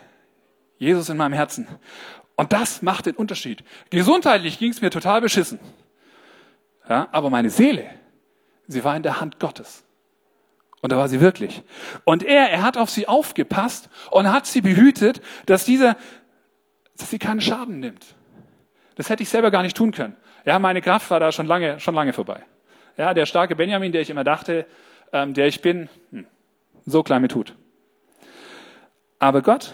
[0.77, 1.67] Jesus in meinem Herzen.
[2.35, 3.63] Und das macht den Unterschied.
[3.89, 5.59] Gesundheitlich ging es mir total beschissen.
[6.89, 7.85] Ja, aber meine Seele,
[8.67, 9.83] sie war in der Hand Gottes.
[10.81, 11.63] Und da war sie wirklich.
[12.03, 15.95] Und er, er hat auf sie aufgepasst und hat sie behütet, dass dieser,
[16.97, 18.05] dass sie keinen Schaden nimmt.
[18.95, 20.17] Das hätte ich selber gar nicht tun können.
[20.45, 22.43] Ja, meine Kraft war da schon lange, schon lange vorbei.
[22.97, 24.65] Ja, der starke Benjamin, der ich immer dachte,
[25.13, 26.27] ähm, der ich bin, hm,
[26.85, 27.55] so klein mir tut.
[29.19, 29.73] Aber Gott,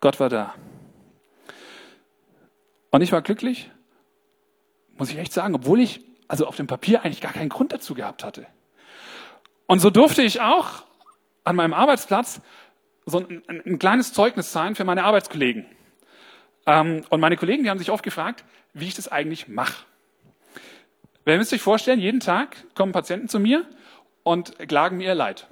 [0.00, 0.54] Gott war da.
[2.94, 3.72] Und ich war glücklich,
[4.96, 7.92] muss ich echt sagen, obwohl ich also auf dem Papier eigentlich gar keinen Grund dazu
[7.92, 8.46] gehabt hatte.
[9.66, 10.84] Und so durfte ich auch
[11.42, 12.40] an meinem Arbeitsplatz
[13.04, 15.66] so ein, ein kleines Zeugnis sein für meine Arbeitskollegen.
[16.66, 19.84] Ähm, und meine Kollegen, die haben sich oft gefragt, wie ich das eigentlich mache.
[21.26, 23.66] Ihr müsst euch vorstellen, jeden Tag kommen Patienten zu mir
[24.22, 25.48] und klagen mir ihr Leid.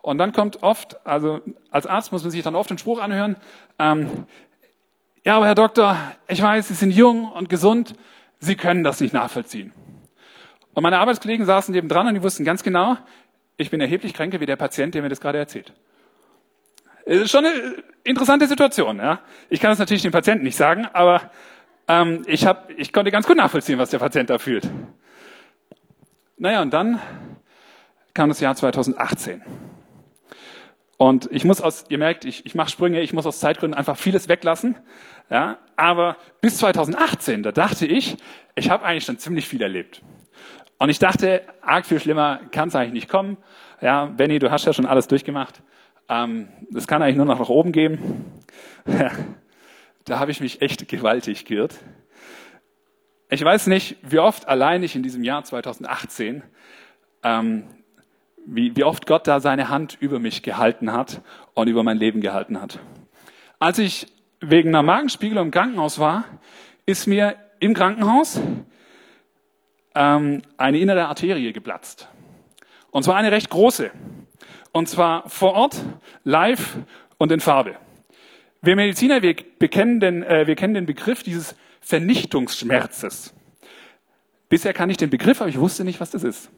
[0.00, 3.36] Und dann kommt oft, also als Arzt muss man sich dann oft den Spruch anhören,
[3.78, 4.26] ähm,
[5.24, 5.96] ja, aber Herr Doktor,
[6.28, 7.94] ich weiß, Sie sind jung und gesund,
[8.38, 9.72] Sie können das nicht nachvollziehen.
[10.74, 12.96] Und meine Arbeitskollegen saßen neben dran und die wussten ganz genau,
[13.56, 15.72] ich bin erheblich kränker wie der Patient, der mir das gerade erzählt.
[17.04, 18.98] Es ist schon eine interessante Situation.
[18.98, 19.20] Ja?
[19.50, 21.30] Ich kann es natürlich dem Patienten nicht sagen, aber
[21.88, 24.68] ähm, ich, hab, ich konnte ganz gut nachvollziehen, was der Patient da fühlt.
[26.36, 27.00] Naja, und dann
[28.14, 29.42] kam das Jahr 2018.
[31.02, 33.96] Und ich muss aus, ihr merkt, ich, ich mache Sprünge, ich muss aus Zeitgründen einfach
[33.96, 34.76] vieles weglassen.
[35.30, 38.16] Ja, aber bis 2018, da dachte ich,
[38.54, 40.00] ich habe eigentlich schon ziemlich viel erlebt.
[40.78, 43.36] Und ich dachte, arg viel schlimmer kann es eigentlich nicht kommen.
[43.80, 45.64] Ja, Benny, du hast ja schon alles durchgemacht.
[46.08, 47.98] Ähm, das kann eigentlich nur noch nach oben gehen.
[48.86, 49.10] Ja,
[50.04, 51.74] da habe ich mich echt gewaltig geirrt.
[53.28, 56.44] Ich weiß nicht, wie oft allein ich in diesem Jahr 2018,
[57.24, 57.64] ähm,
[58.46, 61.20] wie, wie oft Gott da seine Hand über mich gehalten hat
[61.54, 62.78] und über mein Leben gehalten hat.
[63.58, 64.06] Als ich
[64.40, 66.24] wegen einer Magenspiegelung im Krankenhaus war,
[66.86, 68.40] ist mir im Krankenhaus
[69.94, 72.08] ähm, eine innere Arterie geplatzt.
[72.90, 73.90] Und zwar eine recht große.
[74.72, 75.82] Und zwar vor Ort,
[76.24, 76.78] live
[77.18, 77.76] und in Farbe.
[78.62, 83.34] Wir Mediziner, wir, bekennen den, äh, wir kennen den Begriff dieses Vernichtungsschmerzes.
[84.48, 86.50] Bisher kann ich den Begriff, aber ich wusste nicht, was das ist.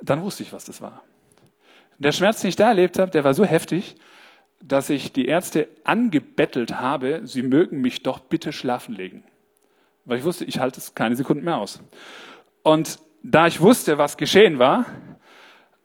[0.00, 1.02] Dann wusste ich, was das war.
[1.98, 3.96] Der Schmerz, den ich da erlebt habe, der war so heftig,
[4.62, 9.24] dass ich die Ärzte angebettelt habe, sie mögen mich doch bitte schlafen legen.
[10.04, 11.80] Weil ich wusste, ich halte es keine Sekunden mehr aus.
[12.62, 14.86] Und da ich wusste, was geschehen war,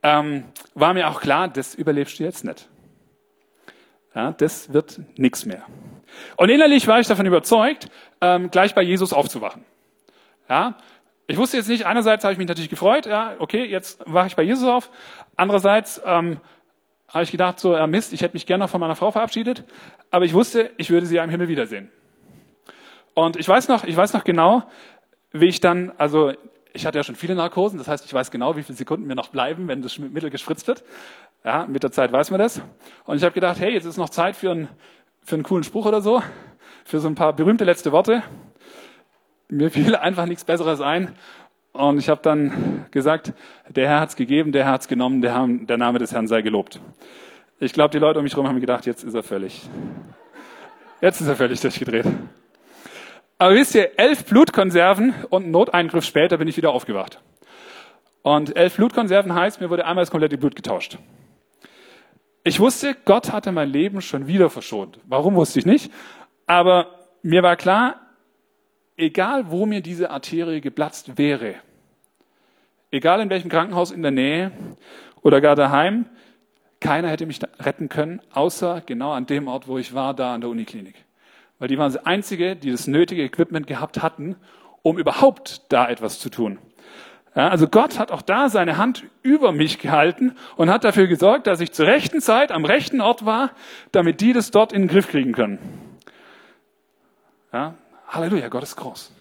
[0.03, 2.69] ähm, war mir auch klar, das überlebst du jetzt nicht.
[4.15, 5.65] Ja, das wird nichts mehr.
[6.35, 9.63] Und innerlich war ich davon überzeugt, ähm, gleich bei Jesus aufzuwachen.
[10.49, 10.77] Ja,
[11.31, 14.35] ich wusste jetzt nicht, einerseits habe ich mich natürlich gefreut, ja, okay, jetzt wache ich
[14.35, 14.89] bei Jesus auf.
[15.35, 16.39] Andererseits ähm,
[17.07, 19.63] habe ich gedacht, so, ja, Mist, ich hätte mich gerne noch von meiner Frau verabschiedet,
[20.11, 21.89] aber ich wusste, ich würde sie ja im Himmel wiedersehen.
[23.13, 24.63] Und ich weiß noch, ich weiß noch genau,
[25.31, 26.33] wie ich dann, also
[26.73, 29.15] ich hatte ja schon viele Narkosen, das heißt, ich weiß genau, wie viele Sekunden mir
[29.15, 30.83] noch bleiben, wenn das Mittel gespritzt wird.
[31.43, 32.61] Ja, mit der Zeit weiß man das.
[33.05, 34.69] Und ich habe gedacht, hey, jetzt ist noch Zeit für einen,
[35.23, 36.21] für einen coolen Spruch oder so,
[36.85, 38.23] für so ein paar berühmte letzte Worte.
[39.51, 41.13] Mir fiel einfach nichts Besseres ein.
[41.73, 43.33] Und ich habe dann gesagt,
[43.69, 46.41] der Herr hat's gegeben, der Herr hat's genommen, der, Herr, der Name des Herrn sei
[46.41, 46.79] gelobt.
[47.59, 49.61] Ich glaube, die Leute um mich herum haben gedacht, jetzt ist er völlig,
[50.99, 52.05] jetzt ist er völlig durchgedreht.
[53.37, 57.21] Aber wisst ihr, elf Blutkonserven und einen Noteingriff später bin ich wieder aufgewacht.
[58.23, 60.97] Und elf Blutkonserven heißt, mir wurde einmal das komplette Blut getauscht.
[62.43, 64.99] Ich wusste, Gott hatte mein Leben schon wieder verschont.
[65.05, 65.91] Warum wusste ich nicht?
[66.47, 66.87] Aber
[67.21, 68.01] mir war klar,
[69.01, 71.55] egal wo mir diese Arterie geplatzt wäre,
[72.91, 74.51] egal in welchem Krankenhaus in der Nähe
[75.21, 76.05] oder gar daheim,
[76.79, 80.41] keiner hätte mich retten können, außer genau an dem Ort, wo ich war, da an
[80.41, 80.95] der Uniklinik.
[81.59, 84.35] Weil die waren das Einzige, die das nötige Equipment gehabt hatten,
[84.81, 86.57] um überhaupt da etwas zu tun.
[87.35, 91.47] Ja, also Gott hat auch da seine Hand über mich gehalten und hat dafür gesorgt,
[91.47, 93.51] dass ich zur rechten Zeit am rechten Ort war,
[93.91, 95.59] damit die das dort in den Griff kriegen können.
[97.53, 97.75] Ja,
[98.11, 99.11] Halleluja, Gott ist groß.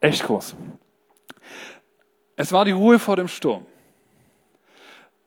[0.00, 0.56] Echt groß.
[2.36, 3.64] Es war die Ruhe vor dem Sturm.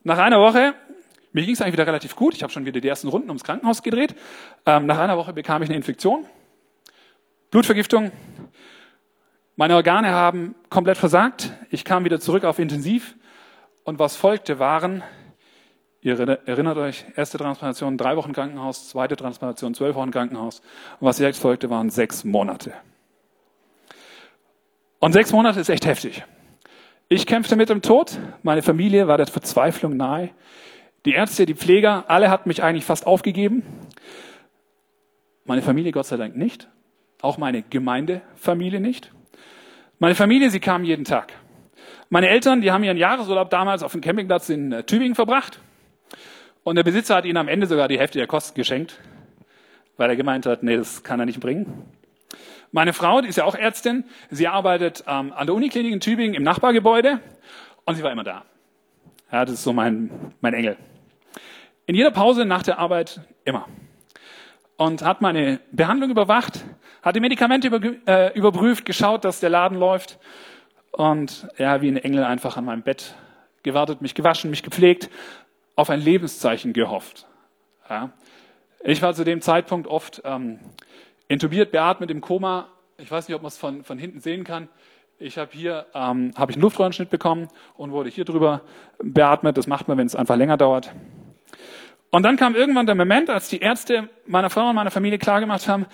[0.04, 0.74] Nach einer Woche,
[1.32, 3.44] mir ging es eigentlich wieder relativ gut, ich habe schon wieder die ersten Runden ums
[3.44, 4.16] Krankenhaus gedreht.
[4.66, 6.26] Ähm, nach einer Woche bekam ich eine Infektion,
[7.52, 8.12] Blutvergiftung,
[9.60, 11.52] meine Organe haben komplett versagt.
[11.72, 13.16] Ich kam wieder zurück auf Intensiv.
[13.84, 15.02] Und was folgte waren,
[16.02, 20.60] ihr erinnert euch, erste Transplantation, drei Wochen Krankenhaus, zweite Transplantation, zwölf Wochen Krankenhaus.
[21.00, 22.74] Und was jetzt folgte, waren sechs Monate.
[25.00, 26.24] Und sechs Monate ist echt heftig.
[27.10, 28.20] Ich kämpfte mit dem Tod.
[28.44, 30.32] Meine Familie war der Verzweiflung nahe.
[31.06, 33.64] Die Ärzte, die Pfleger, alle hatten mich eigentlich fast aufgegeben.
[35.46, 36.68] Meine Familie Gott sei Dank nicht.
[37.22, 39.12] auch meine Gemeindefamilie nicht.
[40.00, 41.34] Meine Familie, sie kam jeden Tag.
[42.10, 45.60] Meine Eltern, die haben ihren Jahresurlaub damals auf dem Campingplatz in äh, Tübingen verbracht.
[46.68, 49.00] Und der Besitzer hat ihnen am Ende sogar die Hälfte der Kosten geschenkt,
[49.96, 51.86] weil er gemeint hat, nee, das kann er nicht bringen.
[52.74, 56.34] Meine Frau, die ist ja auch Ärztin, sie arbeitet ähm, an der Uniklinik in Tübingen
[56.34, 57.22] im Nachbargebäude
[57.86, 58.44] und sie war immer da.
[59.32, 60.76] Ja, das ist so mein, mein Engel.
[61.86, 63.66] In jeder Pause nach der Arbeit immer.
[64.76, 66.66] Und hat meine Behandlung überwacht,
[67.02, 70.20] hat die Medikamente über, äh, überprüft, geschaut, dass der Laden läuft.
[70.92, 73.16] Und ja, wie ein Engel einfach an meinem Bett
[73.64, 75.10] gewartet, mich gewaschen, mich gepflegt,
[75.78, 77.26] auf ein Lebenszeichen gehofft.
[77.90, 78.12] Ja.
[78.84, 80.60] Ich war zu dem Zeitpunkt oft ähm,
[81.30, 82.68] intubiert, beatmet im Koma.
[82.98, 84.68] Ich weiß nicht, ob man es von, von hinten sehen kann.
[85.20, 88.62] Ich habe hier ähm, hab ich einen Luftröhrenschnitt bekommen und wurde hier drüber
[89.00, 89.58] beatmet.
[89.58, 90.92] Das macht man, wenn es einfach länger dauert.
[92.10, 95.68] Und dann kam irgendwann der Moment, als die Ärzte meiner Frau und meiner Familie klargemacht
[95.68, 95.86] haben,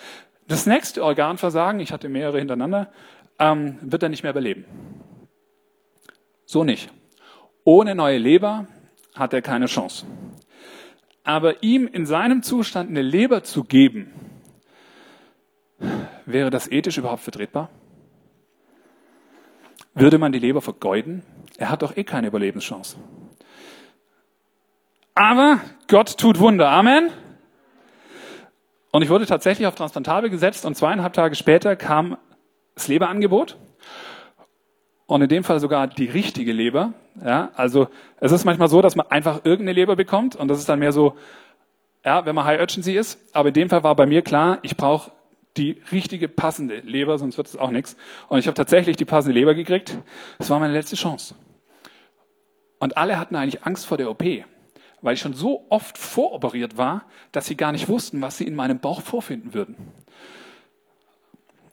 [0.46, 2.90] das nächste Organversagen, ich hatte mehrere hintereinander,
[3.38, 4.64] ähm, wird er nicht mehr überleben.
[6.46, 6.90] So nicht.
[7.64, 8.66] Ohne neue Leber
[9.14, 10.06] hat er keine Chance.
[11.22, 14.12] Aber ihm in seinem Zustand eine Leber zu geben,
[16.26, 17.70] wäre das ethisch überhaupt vertretbar?
[19.94, 21.22] Würde man die Leber vergeuden?
[21.56, 22.96] Er hat doch eh keine Überlebenschance.
[25.14, 26.68] Aber Gott tut Wunder.
[26.68, 27.10] Amen.
[28.90, 32.16] Und ich wurde tatsächlich auf Transplantabel gesetzt und zweieinhalb Tage später kam
[32.74, 33.56] das Leberangebot.
[35.06, 36.94] Und in dem Fall sogar die richtige Leber.
[37.22, 37.88] Ja, also
[38.20, 40.92] es ist manchmal so, dass man einfach irgendeine Leber bekommt und das ist dann mehr
[40.92, 41.16] so,
[42.04, 43.18] ja, wenn man High Urgency ist.
[43.34, 45.12] Aber in dem Fall war bei mir klar, ich brauche
[45.56, 47.96] die richtige, passende Leber, sonst wird es auch nichts.
[48.28, 49.96] Und ich habe tatsächlich die passende Leber gekriegt.
[50.38, 51.34] Das war meine letzte Chance.
[52.78, 54.24] Und alle hatten eigentlich Angst vor der OP,
[55.00, 58.56] weil ich schon so oft voroperiert war, dass sie gar nicht wussten, was sie in
[58.56, 59.76] meinem Bauch vorfinden würden.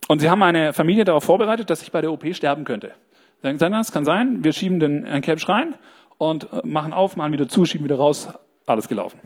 [0.08, 2.94] Und sie haben meine Familie darauf vorbereitet, dass ich bei der OP sterben könnte.
[3.42, 5.76] Sagen, das kann sein, wir schieben den Caps rein
[6.18, 8.30] und äh, machen auf, machen wieder zu, schieben wieder raus,
[8.68, 9.20] alles gelaufen.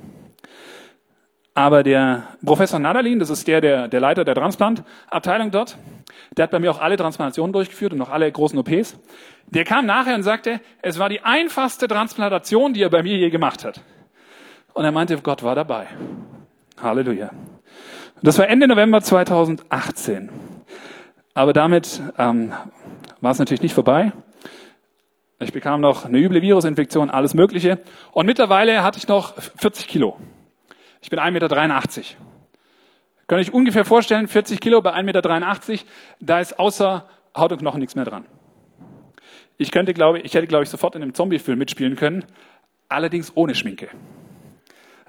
[1.53, 5.77] Aber der Professor Nadalin, das ist der, der, der Leiter der Transplantabteilung dort,
[6.35, 8.99] der hat bei mir auch alle Transplantationen durchgeführt und auch alle großen OPs.
[9.47, 13.29] Der kam nachher und sagte, es war die einfachste Transplantation, die er bei mir je
[13.29, 13.81] gemacht hat.
[14.73, 15.87] Und er meinte, Gott war dabei.
[16.81, 17.31] Halleluja.
[18.21, 20.29] Das war Ende November 2018.
[21.33, 22.53] Aber damit ähm,
[23.25, 24.11] war es natürlich nicht vorbei.
[25.39, 27.79] Ich bekam noch eine üble Virusinfektion, alles Mögliche.
[28.11, 30.19] Und mittlerweile hatte ich noch 40 Kilo.
[31.01, 31.49] Ich bin 1,83 Meter.
[33.25, 35.83] Könnt ihr euch ungefähr vorstellen, 40 Kilo bei 1,83 Meter,
[36.19, 38.25] da ist außer Haut und Knochen nichts mehr dran.
[39.57, 42.25] Ich könnte, glaube ich, hätte, glaube ich, sofort in einem Zombie-Film mitspielen können,
[42.89, 43.89] allerdings ohne Schminke.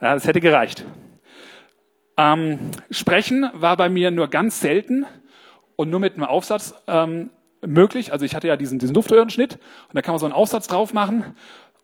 [0.01, 0.87] Ja, das hätte gereicht.
[2.17, 5.05] Ähm, Sprechen war bei mir nur ganz selten
[5.77, 7.29] und nur mit einem Aufsatz ähm,
[7.67, 8.13] möglich.
[8.13, 10.93] Also ich hatte ja diesen, diesen Luftröhrenschnitt und da kann man so einen Aufsatz drauf
[10.93, 11.25] machen.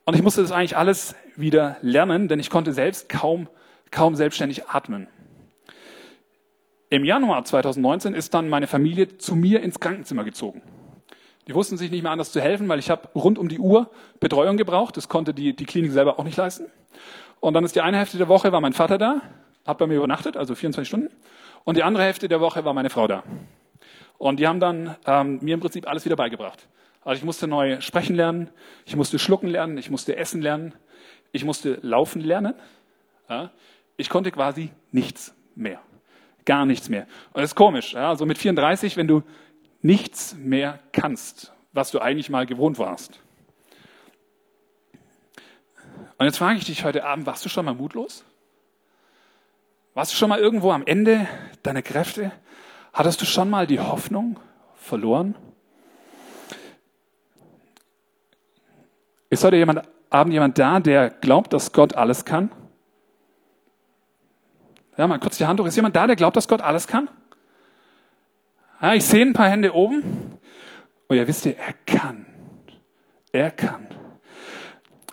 [0.04, 3.48] Und ich musste das eigentlich alles wieder lernen, denn ich konnte selbst kaum
[3.92, 5.06] kaum selbstständig atmen.
[6.90, 10.62] Im Januar 2019 ist dann meine Familie zu mir ins Krankenzimmer gezogen.
[11.46, 13.90] Die wussten sich nicht mehr anders zu helfen, weil ich habe rund um die Uhr
[14.20, 14.96] Betreuung gebraucht.
[14.96, 16.66] Das konnte die, die Klinik selber auch nicht leisten.
[17.40, 19.20] Und dann ist die eine Hälfte der Woche war mein Vater da,
[19.66, 21.08] hat bei mir übernachtet, also 24 Stunden.
[21.64, 23.22] Und die andere Hälfte der Woche war meine Frau da.
[24.22, 26.68] Und die haben dann ähm, mir im Prinzip alles wieder beigebracht.
[27.00, 28.50] Also ich musste neu sprechen lernen,
[28.84, 30.76] ich musste schlucken lernen, ich musste essen lernen,
[31.32, 32.54] ich musste laufen lernen.
[33.28, 33.50] Ja.
[33.96, 35.80] Ich konnte quasi nichts mehr.
[36.44, 37.08] Gar nichts mehr.
[37.32, 37.94] Und das ist komisch.
[37.94, 38.10] Ja?
[38.10, 39.24] Also mit 34, wenn du
[39.80, 43.18] nichts mehr kannst, was du eigentlich mal gewohnt warst.
[46.18, 48.24] Und jetzt frage ich dich heute Abend, warst du schon mal mutlos?
[49.94, 51.26] Warst du schon mal irgendwo am Ende
[51.64, 52.30] deiner Kräfte?
[52.92, 54.38] Hattest du schon mal die Hoffnung
[54.74, 55.34] verloren?
[59.30, 62.50] Ist heute jemand, Abend jemand da, der glaubt, dass Gott alles kann?
[64.98, 65.66] Ja, mal kurz die Hand hoch.
[65.66, 67.08] Ist jemand da, der glaubt, dass Gott alles kann?
[68.82, 70.38] Ja, ich sehe ein paar Hände oben.
[71.08, 72.26] Oh ja, wisst ihr, er kann.
[73.32, 73.86] Er kann.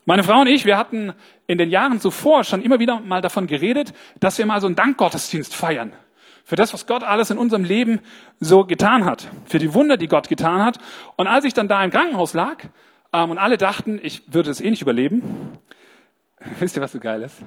[0.03, 1.13] Meine Frau und ich, wir hatten
[1.47, 4.75] in den Jahren zuvor schon immer wieder mal davon geredet, dass wir mal so einen
[4.75, 5.93] Dankgottesdienst feiern.
[6.49, 7.99] Für das, was Gott alles in unserem Leben
[8.39, 9.27] so getan hat.
[9.45, 10.79] Für die Wunder, die Gott getan hat.
[11.15, 12.63] Und als ich dann da im Krankenhaus lag
[13.13, 15.59] ähm, und alle dachten, ich würde es eh nicht überleben,
[16.59, 17.37] wisst ihr, was so geil ist?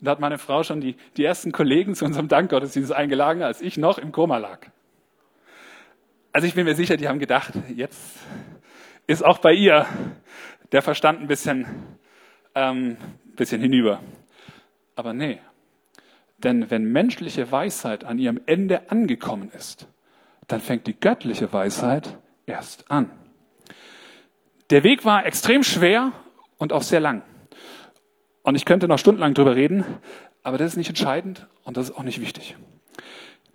[0.00, 3.76] Da hat meine Frau schon die, die ersten Kollegen zu unserem Dankgottesdienst eingeladen, als ich
[3.76, 4.58] noch im Koma lag.
[6.32, 8.18] Also ich bin mir sicher, die haben gedacht, jetzt
[9.06, 9.86] ist auch bei ihr
[10.72, 11.68] der Verstand ein bisschen,
[12.56, 12.96] ähm,
[13.36, 14.00] bisschen hinüber.
[14.96, 15.38] Aber nee,
[16.44, 19.88] denn wenn menschliche Weisheit an ihrem Ende angekommen ist,
[20.48, 23.10] dann fängt die göttliche Weisheit erst an.
[24.70, 26.12] Der Weg war extrem schwer
[26.58, 27.22] und auch sehr lang.
[28.42, 29.84] Und ich könnte noch stundenlang drüber reden,
[30.42, 32.56] aber das ist nicht entscheidend und das ist auch nicht wichtig.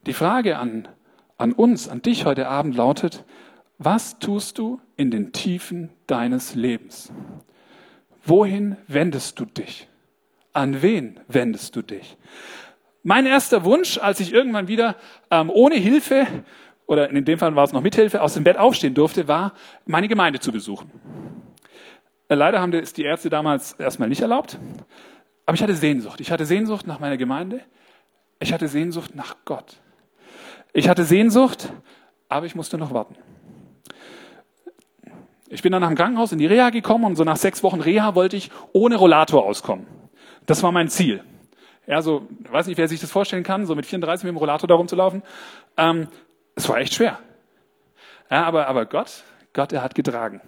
[0.06, 0.88] Die Frage an,
[1.38, 3.24] an uns, an dich heute Abend lautet,
[3.78, 7.12] was tust du in den Tiefen deines Lebens?
[8.24, 9.88] Wohin wendest du dich?
[10.54, 12.18] An wen wendest du dich?
[13.08, 14.96] Mein erster Wunsch, als ich irgendwann wieder
[15.30, 16.26] ähm, ohne Hilfe
[16.88, 19.54] oder in dem Fall war es noch mit Hilfe, aus dem Bett aufstehen durfte, war,
[19.86, 20.90] meine Gemeinde zu besuchen.
[22.30, 24.58] Äh, leider haben das die Ärzte damals erstmal nicht erlaubt,
[25.46, 26.20] aber ich hatte Sehnsucht.
[26.20, 27.62] Ich hatte Sehnsucht nach meiner Gemeinde.
[28.40, 29.78] Ich hatte Sehnsucht nach Gott.
[30.74, 31.72] Ich hatte Sehnsucht,
[32.28, 33.16] aber ich musste noch warten.
[35.48, 37.82] Ich bin dann nach dem Krankenhaus in die Reha gekommen und so nach sechs Wochen
[37.82, 39.86] Reha wollte ich ohne Rollator auskommen.
[40.48, 41.24] Das war mein Ziel.
[41.88, 44.68] Ja, so, weiß nicht, wer sich das vorstellen kann, so mit 34 mit dem Rollator
[44.68, 45.22] da rumzulaufen.
[45.78, 46.08] Ähm,
[46.56, 47.20] es war echt schwer.
[48.32, 50.42] Ja, aber, aber Gott, Gott, er hat getragen.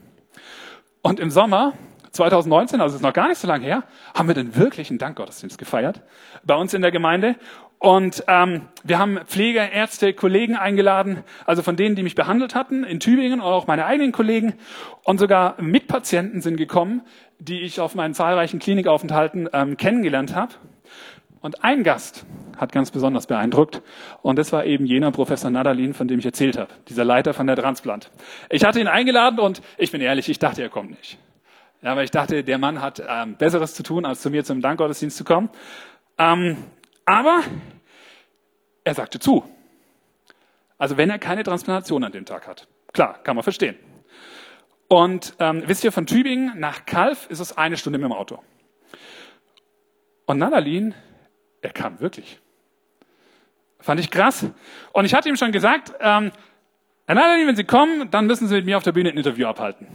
[1.01, 1.73] Und im Sommer
[2.11, 3.83] 2019, also ist noch gar nicht so lange her,
[4.15, 6.01] haben wir den wirklichen Dankgottesdienst gefeiert
[6.43, 7.35] bei uns in der Gemeinde.
[7.79, 12.83] Und ähm, wir haben Pfleger, Ärzte, Kollegen eingeladen, also von denen, die mich behandelt hatten
[12.83, 14.55] in Tübingen und auch meine eigenen Kollegen.
[15.03, 17.03] Und sogar Mitpatienten sind gekommen,
[17.37, 20.55] die ich auf meinen zahlreichen Klinikaufenthalten ähm, kennengelernt habe.
[21.41, 22.25] Und ein Gast
[22.57, 23.81] hat ganz besonders beeindruckt.
[24.21, 27.47] Und das war eben jener Professor Nadalin, von dem ich erzählt habe, dieser Leiter von
[27.47, 28.09] der Transplant.
[28.49, 31.17] Ich hatte ihn eingeladen und ich bin ehrlich, ich dachte, er kommt nicht.
[31.81, 34.61] Ja, aber ich dachte, der Mann hat ähm, Besseres zu tun, als zu mir zum
[34.61, 35.49] Dankgottesdienst zu kommen.
[36.17, 36.57] Ähm,
[37.05, 37.41] aber
[38.83, 39.43] er sagte zu.
[40.77, 42.67] Also wenn er keine Transplantation an dem Tag hat.
[42.93, 43.75] Klar, kann man verstehen.
[44.87, 48.39] Und ähm, wisst ihr, von Tübingen nach Kalf ist es eine Stunde mit dem Auto.
[50.25, 50.93] Und Nadalin
[51.67, 52.39] er kam wirklich.
[53.79, 54.45] Fand ich krass.
[54.93, 56.31] Und ich hatte ihm schon gesagt, ähm,
[57.05, 59.87] Herr wenn Sie kommen, dann müssen Sie mit mir auf der Bühne ein Interview abhalten.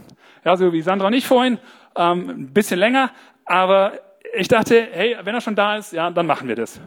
[0.45, 1.59] Ja, so wie Sandra und ich vorhin,
[1.95, 3.11] ähm, ein bisschen länger,
[3.45, 3.99] aber
[4.35, 6.79] ich dachte, hey, wenn er schon da ist, ja, dann machen wir das.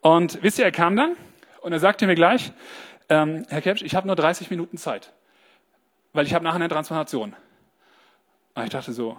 [0.00, 1.16] Und wisst ihr, er kam dann
[1.62, 2.52] und er sagte mir gleich,
[3.08, 5.12] ähm, Herr Kepsch, ich habe nur 30 Minuten Zeit,
[6.12, 7.34] weil ich habe nachher eine Transplantation.
[8.54, 9.18] Und ich dachte so,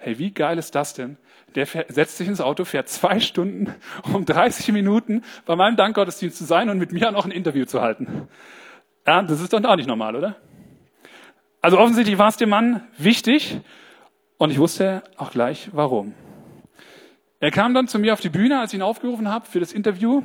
[0.00, 1.16] hey, wie geil ist das denn?
[1.54, 3.74] Der setzt sich ins Auto, fährt zwei Stunden,
[4.12, 7.80] um 30 Minuten bei meinem Dankgottesdienst zu sein und mit mir auch ein Interview zu
[7.80, 8.28] halten.
[9.06, 10.36] Ja, das ist doch auch nicht normal, oder?
[11.60, 13.60] Also offensichtlich war es dem Mann wichtig
[14.38, 16.14] und ich wusste auch gleich, warum.
[17.40, 19.72] Er kam dann zu mir auf die Bühne, als ich ihn aufgerufen habe für das
[19.72, 20.22] Interview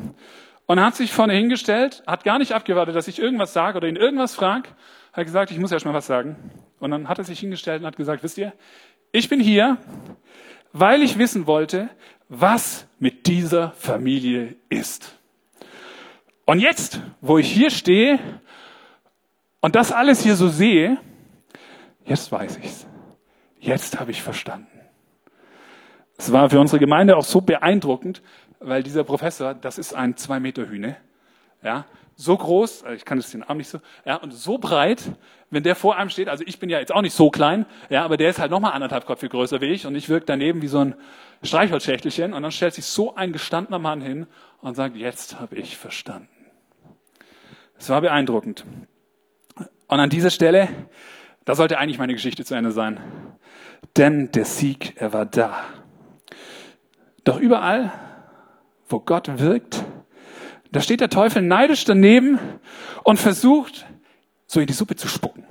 [0.66, 3.96] und hat sich vorne hingestellt, hat gar nicht abgewartet, dass ich irgendwas sage oder ihn
[3.96, 4.70] irgendwas frage,
[5.14, 6.36] hat gesagt, ich muss erst mal was sagen.
[6.80, 8.54] Und dann hat er sich hingestellt und hat gesagt, wisst ihr,
[9.16, 9.78] ich bin hier,
[10.74, 11.90] weil ich wissen wollte,
[12.28, 15.18] was mit dieser Familie ist.
[16.46, 18.20] Und jetzt, wo ich hier stehe
[19.62, 20.98] und das alles hier so sehe,
[22.04, 22.86] jetzt weiß ich's.
[23.60, 24.68] Jetzt habe ich verstanden.
[26.18, 28.22] Es war für unsere Gemeinde auch so beeindruckend,
[28.60, 30.98] weil dieser Professor, das ist ein zwei Meter Hühne,
[31.64, 35.04] ja, so groß, äh, ich kann es den Arm nicht so, ja, und so breit,
[35.50, 38.04] wenn der vor einem steht, also ich bin ja jetzt auch nicht so klein, ja,
[38.04, 40.62] aber der ist halt nochmal anderthalb Kopf viel größer wie ich und ich wirke daneben
[40.62, 40.96] wie so ein
[41.44, 44.28] Streichholzschächtelchen und dann stellt sich so ein gestandener Mann hin
[44.62, 46.30] und sagt, jetzt habe ich verstanden.
[47.78, 48.66] Es war beeindruckend.
[49.88, 50.70] Und an dieser Stelle,
[51.44, 53.00] da sollte eigentlich meine Geschichte zu Ende sein.
[53.98, 55.64] Denn der Sieg, er war da.
[57.24, 57.92] Doch überall,
[58.88, 59.84] wo Gott wirkt,
[60.76, 62.38] da steht der Teufel neidisch daneben
[63.04, 63.86] und versucht,
[64.46, 65.46] so in die Suppe zu spucken.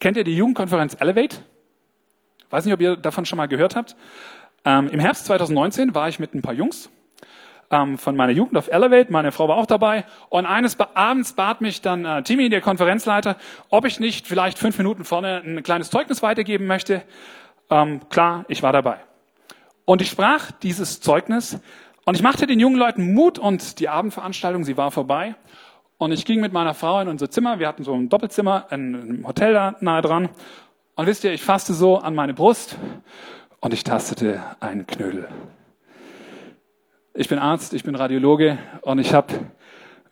[0.00, 1.38] Kennt ihr die Jugendkonferenz Elevate?
[2.50, 3.96] Weiß nicht, ob ihr davon schon mal gehört habt.
[4.66, 6.90] Ähm, Im Herbst 2019 war ich mit ein paar Jungs
[7.70, 9.10] ähm, von meiner Jugend auf Elevate.
[9.10, 10.04] Meine Frau war auch dabei.
[10.28, 13.38] Und eines Abends bat mich dann äh, Timmy, der Konferenzleiter,
[13.70, 17.02] ob ich nicht vielleicht fünf Minuten vorne ein kleines Zeugnis weitergeben möchte.
[17.70, 18.98] Ähm, klar, ich war dabei.
[19.86, 21.58] Und ich sprach dieses Zeugnis
[22.04, 25.36] und ich machte den jungen Leuten Mut und die Abendveranstaltung, sie war vorbei.
[25.98, 27.60] Und ich ging mit meiner Frau in unser Zimmer.
[27.60, 30.30] Wir hatten so ein Doppelzimmer, ein Hotel da nahe dran.
[30.96, 32.76] Und wisst ihr, ich fasste so an meine Brust
[33.60, 35.28] und ich tastete einen Knödel.
[37.14, 39.32] Ich bin Arzt, ich bin Radiologe und ich habe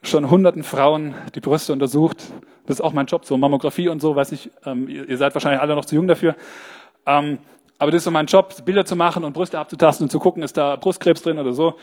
[0.02, 2.18] schon hunderten Frauen die Brüste untersucht.
[2.66, 5.34] Das ist auch mein Job, so Mammographie und so, weiß ich, ähm, ihr, ihr, seid
[5.34, 6.36] wahrscheinlich alle noch zu jung dafür.
[7.04, 7.38] Ähm,
[7.80, 10.42] aber das ist so mein Job, Bilder zu machen und Brüste abzutasten und zu gucken,
[10.42, 11.74] ist da Brustkrebs drin oder so.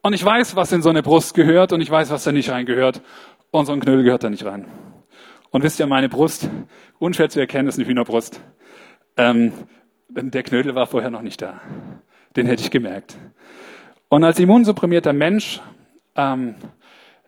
[0.00, 2.50] Und ich weiß, was in so eine Brust gehört und ich weiß, was da nicht
[2.50, 3.02] reingehört.
[3.50, 4.66] Und so ein Knödel gehört da nicht rein.
[5.50, 6.48] Und wisst ihr, meine Brust,
[7.00, 8.40] unschwer zu erkennen, ist eine Hühnerbrust.
[9.16, 9.52] Ähm,
[10.08, 11.60] der Knödel war vorher noch nicht da.
[12.36, 13.16] Den hätte ich gemerkt.
[14.08, 15.60] Und als immunsupprimierter Mensch
[16.14, 16.54] ähm,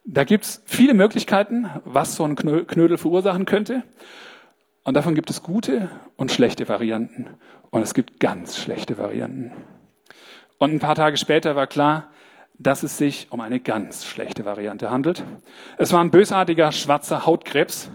[0.05, 3.85] Da gibt's viele Möglichkeiten, was so ein Knödel verursachen könnte.
[4.85, 7.29] Und davon gibt es gute und schlechte Varianten.
[7.71, 9.53] Und es gibt ganz schlechte Varianten.
[10.59, 12.09] Und ein paar Tage später war klar,
[12.59, 15.25] dass es sich um eine ganz schlechte Variante handelt.
[15.79, 17.91] Es war ein bösartiger schwarzer Hautkrebs.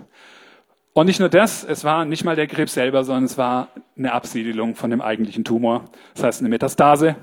[0.93, 4.13] Und nicht nur das, es war nicht mal der Krebs selber, sondern es war eine
[4.13, 5.85] Absiedelung von dem eigentlichen Tumor.
[6.15, 7.15] Das heißt eine Metastase.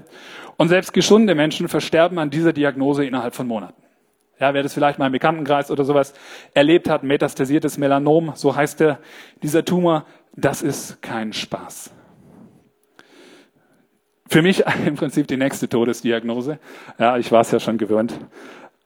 [0.57, 3.84] Und selbst geschundene Menschen versterben an dieser Diagnose innerhalb von Monaten.
[4.41, 6.13] Ja, wer das vielleicht mal im Bekanntenkreis oder sowas
[6.55, 8.99] erlebt hat, metastasiertes Melanom, so heißt der,
[9.43, 11.93] dieser Tumor, das ist kein Spaß.
[14.29, 16.59] Für mich im Prinzip die nächste Todesdiagnose.
[16.99, 18.19] Ja, ich war es ja schon gewöhnt.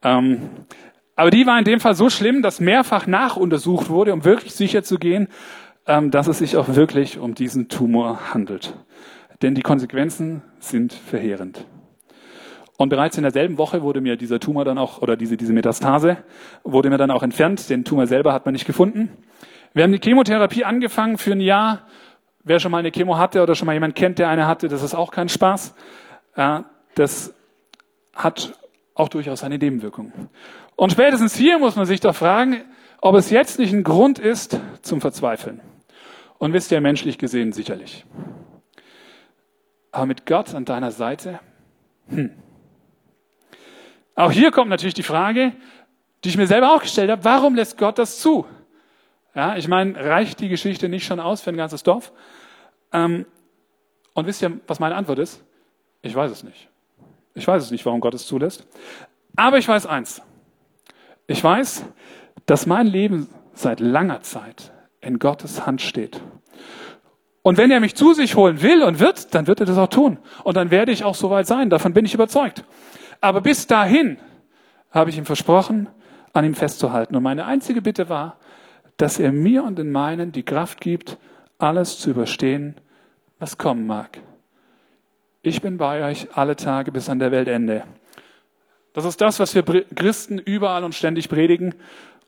[0.02, 0.50] Ähm,
[1.16, 4.82] aber die war in dem Fall so schlimm, dass mehrfach nachuntersucht wurde, um wirklich sicher
[4.82, 5.28] zu gehen,
[5.86, 8.74] ähm, dass es sich auch wirklich um diesen Tumor handelt.
[9.42, 11.64] Denn die Konsequenzen sind verheerend.
[12.78, 16.18] Und bereits in derselben Woche wurde mir dieser Tumor dann auch, oder diese, diese Metastase,
[16.62, 17.68] wurde mir dann auch entfernt.
[17.70, 19.10] Den Tumor selber hat man nicht gefunden.
[19.74, 21.88] Wir haben die Chemotherapie angefangen für ein Jahr.
[22.44, 24.84] Wer schon mal eine Chemo hatte oder schon mal jemand kennt, der eine hatte, das
[24.84, 25.74] ist auch kein Spaß.
[26.94, 27.34] Das
[28.14, 28.52] hat
[28.94, 30.12] auch durchaus eine Nebenwirkung.
[30.76, 32.62] Und spätestens hier muss man sich doch fragen,
[33.00, 35.60] ob es jetzt nicht ein Grund ist zum Verzweifeln.
[36.38, 38.06] Und wisst ihr, menschlich gesehen sicherlich.
[39.90, 41.40] Aber mit Gott an deiner Seite,
[42.06, 42.30] hm.
[44.18, 45.52] Auch hier kommt natürlich die Frage,
[46.24, 48.46] die ich mir selber auch gestellt habe, warum lässt Gott das zu?
[49.32, 52.12] Ja, ich meine, reicht die Geschichte nicht schon aus für ein ganzes Dorf?
[52.92, 53.26] Ähm,
[54.14, 55.44] und wisst ihr, was meine Antwort ist?
[56.02, 56.68] Ich weiß es nicht.
[57.34, 58.66] Ich weiß es nicht, warum Gott es zulässt.
[59.36, 60.20] Aber ich weiß eins.
[61.28, 61.84] Ich weiß,
[62.44, 66.20] dass mein Leben seit langer Zeit in Gottes Hand steht.
[67.42, 69.90] Und wenn er mich zu sich holen will und wird, dann wird er das auch
[69.90, 70.18] tun.
[70.42, 71.70] Und dann werde ich auch soweit sein.
[71.70, 72.64] Davon bin ich überzeugt.
[73.20, 74.18] Aber bis dahin
[74.90, 75.88] habe ich ihm versprochen,
[76.32, 77.16] an ihm festzuhalten.
[77.16, 78.38] Und meine einzige Bitte war,
[78.96, 81.18] dass er mir und den meinen die Kraft gibt,
[81.58, 82.76] alles zu überstehen,
[83.38, 84.18] was kommen mag.
[85.42, 87.84] Ich bin bei euch alle Tage bis an der Weltende.
[88.92, 91.74] Das ist das, was wir Christen überall und ständig predigen.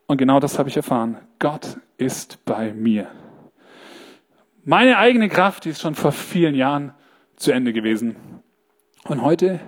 [0.06, 1.18] Und genau das habe ich erfahren.
[1.38, 3.08] Gott ist bei mir.
[4.64, 6.92] Meine eigene Kraft, die ist schon vor vielen Jahren
[7.36, 8.16] zu Ende gewesen.
[9.04, 9.60] Und heute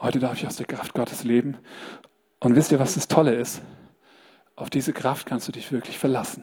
[0.00, 1.58] Heute darf ich aus der Kraft Gottes leben.
[2.38, 3.60] Und wisst ihr, was das Tolle ist?
[4.56, 6.42] Auf diese Kraft kannst du dich wirklich verlassen.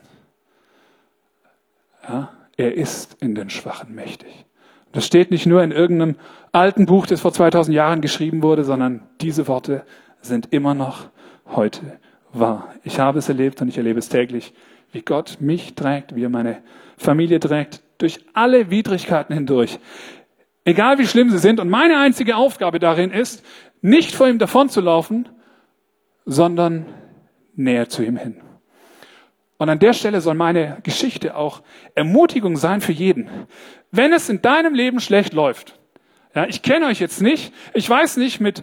[2.08, 2.32] Ja?
[2.56, 4.46] Er ist in den Schwachen mächtig.
[4.92, 6.16] Das steht nicht nur in irgendeinem
[6.52, 9.86] alten Buch, das vor 2000 Jahren geschrieben wurde, sondern diese Worte
[10.22, 11.10] sind immer noch
[11.48, 12.00] heute
[12.34, 12.74] wahr.
[12.84, 14.54] Ich habe es erlebt und ich erlebe es täglich,
[14.92, 16.62] wie Gott mich trägt, wie er meine
[16.98, 19.80] Familie trägt, durch alle Widrigkeiten hindurch.
[20.68, 21.62] Egal wie schlimm sie sind.
[21.62, 23.42] Und meine einzige Aufgabe darin ist,
[23.82, 25.30] nicht vor ihm davonzulaufen,
[26.26, 26.86] sondern
[27.56, 28.42] näher zu ihm hin.
[29.58, 31.62] Und an der Stelle soll meine Geschichte auch
[31.96, 33.30] Ermutigung sein für jeden.
[33.92, 35.80] Wenn es in deinem Leben schlecht läuft,
[36.36, 38.62] ja, ich kenne euch jetzt nicht, ich weiß nicht, mit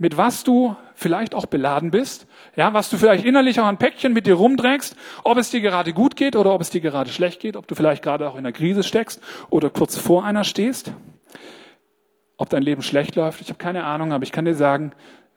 [0.00, 2.26] mit was du vielleicht auch beladen bist,
[2.56, 5.92] ja, was du vielleicht innerlich auch ein Päckchen mit dir rumträgst, ob es dir gerade
[5.92, 8.38] gut geht oder ob es dir gerade schlecht geht, ob du vielleicht gerade auch in
[8.38, 9.20] einer Krise steckst
[9.50, 10.92] oder kurz vor einer stehst,
[12.38, 14.92] ob dein Leben schlecht läuft, ich habe keine Ahnung, aber ich kann dir sagen,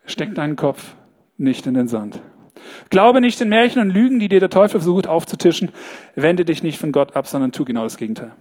[0.05, 0.95] steck deinen Kopf
[1.37, 2.21] nicht in den Sand.
[2.89, 5.71] Glaube nicht in Märchen und Lügen, die dir der Teufel versucht aufzutischen.
[6.15, 8.31] Wende dich nicht von Gott ab, sondern tu genau das Gegenteil.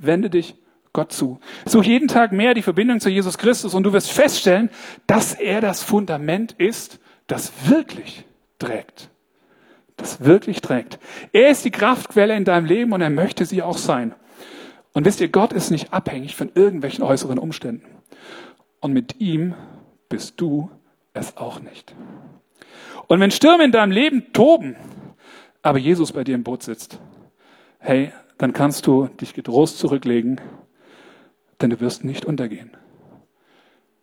[0.00, 0.56] Wende dich
[0.92, 1.40] Gott zu.
[1.64, 4.70] Such jeden Tag mehr die Verbindung zu Jesus Christus und du wirst feststellen,
[5.06, 8.24] dass er das Fundament ist, das wirklich
[8.58, 9.08] trägt.
[9.96, 10.98] Das wirklich trägt.
[11.32, 14.14] Er ist die Kraftquelle in deinem Leben und er möchte sie auch sein.
[14.92, 17.86] Und wisst ihr, Gott ist nicht abhängig von irgendwelchen äußeren Umständen.
[18.80, 19.54] Und mit ihm
[20.08, 20.70] bist du
[21.14, 21.94] es auch nicht.
[23.06, 24.76] Und wenn Stürme in deinem Leben toben,
[25.62, 26.98] aber Jesus bei dir im Boot sitzt,
[27.78, 30.40] hey, dann kannst du dich getrost zurücklegen
[31.62, 32.70] denn du wirst nicht untergehen.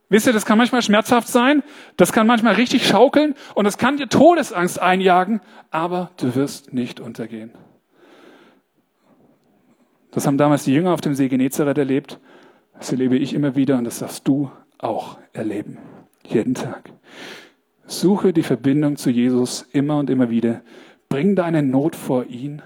[0.10, 1.62] Wisst ihr, das kann manchmal schmerzhaft sein,
[1.95, 5.39] das kann manchmal richtig schaukeln und es kann dir Todesangst einjagen,
[5.70, 7.51] aber du wirst nicht untergehen.
[10.10, 12.20] Das haben damals die Jünger auf dem See Genezareth erlebt,
[12.74, 14.49] das erlebe ich immer wieder und das darfst du
[14.80, 15.78] auch erleben,
[16.26, 16.91] jeden Tag.
[17.86, 20.62] Suche die Verbindung zu Jesus immer und immer wieder.
[21.07, 22.62] Bring deine Not vor ihn.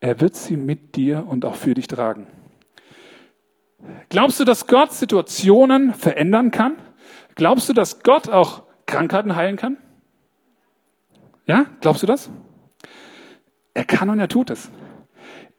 [0.00, 2.26] Er wird sie mit dir und auch für dich tragen.
[4.08, 6.76] Glaubst du, dass Gott Situationen verändern kann?
[7.34, 9.76] Glaubst du, dass Gott auch Krankheiten heilen kann?
[11.46, 12.30] Ja, glaubst du das?
[13.74, 14.70] Er kann und er tut es.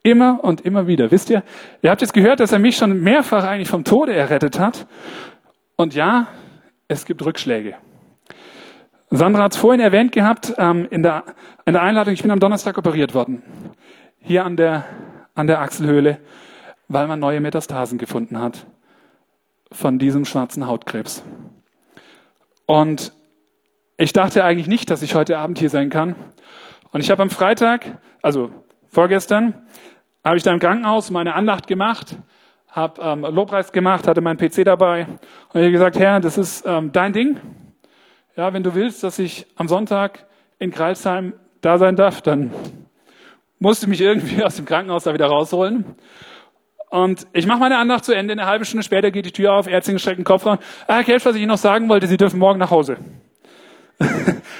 [0.02, 1.10] Immer und immer wieder.
[1.10, 1.42] Wisst ihr,
[1.80, 4.86] ihr habt jetzt gehört, dass er mich schon mehrfach eigentlich vom Tode errettet hat.
[5.76, 6.28] Und ja,
[6.88, 7.76] es gibt Rückschläge.
[9.10, 11.24] Sandra hat es vorhin erwähnt gehabt ähm, in, der,
[11.66, 13.42] in der Einladung, ich bin am Donnerstag operiert worden.
[14.20, 14.84] Hier an der,
[15.34, 16.18] an der Achselhöhle,
[16.88, 18.66] weil man neue Metastasen gefunden hat
[19.70, 21.22] von diesem schwarzen Hautkrebs.
[22.66, 23.12] Und
[23.96, 26.14] ich dachte eigentlich nicht, dass ich heute Abend hier sein kann.
[26.90, 28.50] Und ich habe am Freitag, also
[28.88, 29.54] vorgestern,
[30.24, 32.16] habe ich da im Krankenhaus meine Andacht gemacht,
[32.68, 35.06] habe ähm, Lobpreis gemacht, hatte meinen PC dabei
[35.52, 37.40] und habe gesagt, Herr, das ist ähm, dein Ding.
[38.36, 40.26] Ja, wenn du willst, dass ich am Sonntag
[40.58, 42.50] in Kreilsheim da sein darf, dann
[43.58, 45.84] musst du mich irgendwie aus dem Krankenhaus da wieder rausholen.
[46.92, 48.32] Und ich mache meine Andacht zu Ende.
[48.32, 50.58] Eine halbe Stunde später geht die Tür auf, Ärztin streckt den Kopf ran.
[50.86, 52.98] Ah, Herr Kelch, was ich Ihnen noch sagen wollte, Sie dürfen morgen nach Hause.
[53.98, 54.06] da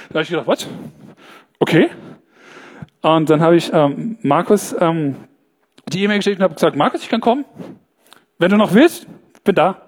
[0.09, 0.67] habe ich gedacht, was?
[1.59, 1.91] Okay.
[3.03, 5.15] Und dann habe ich ähm, Markus ähm,
[5.89, 7.45] die E-Mail geschickt und habe gesagt, Markus, ich kann kommen.
[8.39, 9.05] Wenn du noch willst,
[9.43, 9.79] bin da.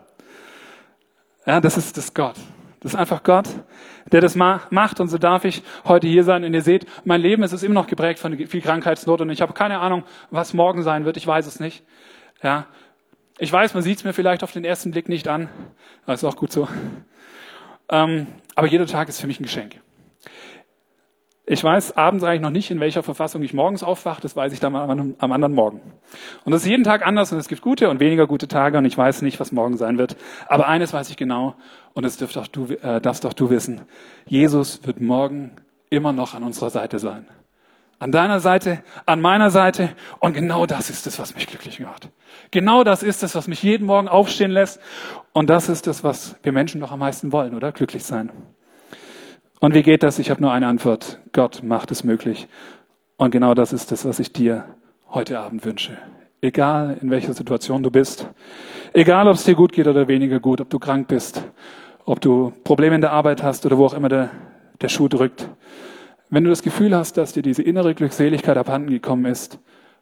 [1.48, 2.36] Ja, das ist das Gott.
[2.82, 3.48] Das ist einfach Gott,
[4.12, 5.00] der das macht.
[5.00, 6.44] Und so darf ich heute hier sein.
[6.44, 9.22] Und ihr seht, mein Leben ist immer noch geprägt von viel Krankheitsnot.
[9.22, 11.18] Und ich habe keine Ahnung, was morgen sein wird.
[11.18, 11.84] Ich weiß es nicht.
[12.42, 12.68] Ja,
[13.38, 15.50] ich weiß, man sieht es mir vielleicht auf den ersten Blick nicht an.
[16.06, 16.68] Das ist auch gut so.
[17.90, 19.82] Ähm, aber jeder Tag ist für mich ein Geschenk.
[21.48, 24.20] Ich weiß abends eigentlich noch nicht, in welcher Verfassung ich morgens aufwache.
[24.20, 25.80] Das weiß ich dann am, am anderen Morgen.
[26.44, 28.86] Und das ist jeden Tag anders und es gibt gute und weniger gute Tage und
[28.86, 30.18] ich weiß nicht, was morgen sein wird.
[30.48, 31.56] Aber eines weiß ich genau
[31.94, 33.82] und das dürft auch du, äh, darfst auch du wissen.
[34.26, 35.52] Jesus wird morgen
[35.92, 37.28] immer noch an unserer Seite sein.
[37.98, 39.90] An deiner Seite, an meiner Seite.
[40.20, 42.10] Und genau das ist es, was mich glücklich macht.
[42.52, 44.80] Genau das ist es, was mich jeden Morgen aufstehen lässt.
[45.34, 47.72] Und das ist es, was wir Menschen doch am meisten wollen, oder?
[47.72, 48.32] Glücklich sein.
[49.60, 50.20] Und wie geht das?
[50.20, 51.20] Ich habe nur eine Antwort.
[51.32, 52.48] Gott macht es möglich.
[53.18, 54.66] Und genau das ist es, was ich dir
[55.10, 55.98] heute Abend wünsche.
[56.42, 58.28] Egal in welcher Situation du bist,
[58.94, 61.42] egal ob es dir gut geht oder weniger gut, ob du krank bist,
[62.04, 64.30] ob du Probleme in der Arbeit hast oder wo auch immer der,
[64.82, 65.50] der Schuh drückt.
[66.30, 69.60] Wenn du das Gefühl hast, dass dir diese innere Glückseligkeit abhanden gekommen ist,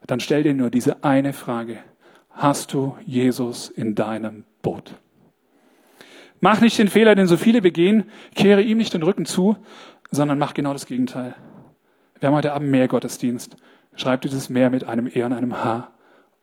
[0.08, 1.78] dann stell dir nur diese eine Frage.
[2.30, 4.96] Hast du Jesus in deinem Boot?
[6.40, 8.06] Mach nicht den Fehler, den so viele begehen,
[8.36, 9.56] kehre ihm nicht den Rücken zu,
[10.12, 11.36] sondern mach genau das Gegenteil.
[12.20, 13.56] Wir haben heute Abend mehr Gottesdienst.
[13.96, 15.92] Schreib dieses Meer mit einem E und einem H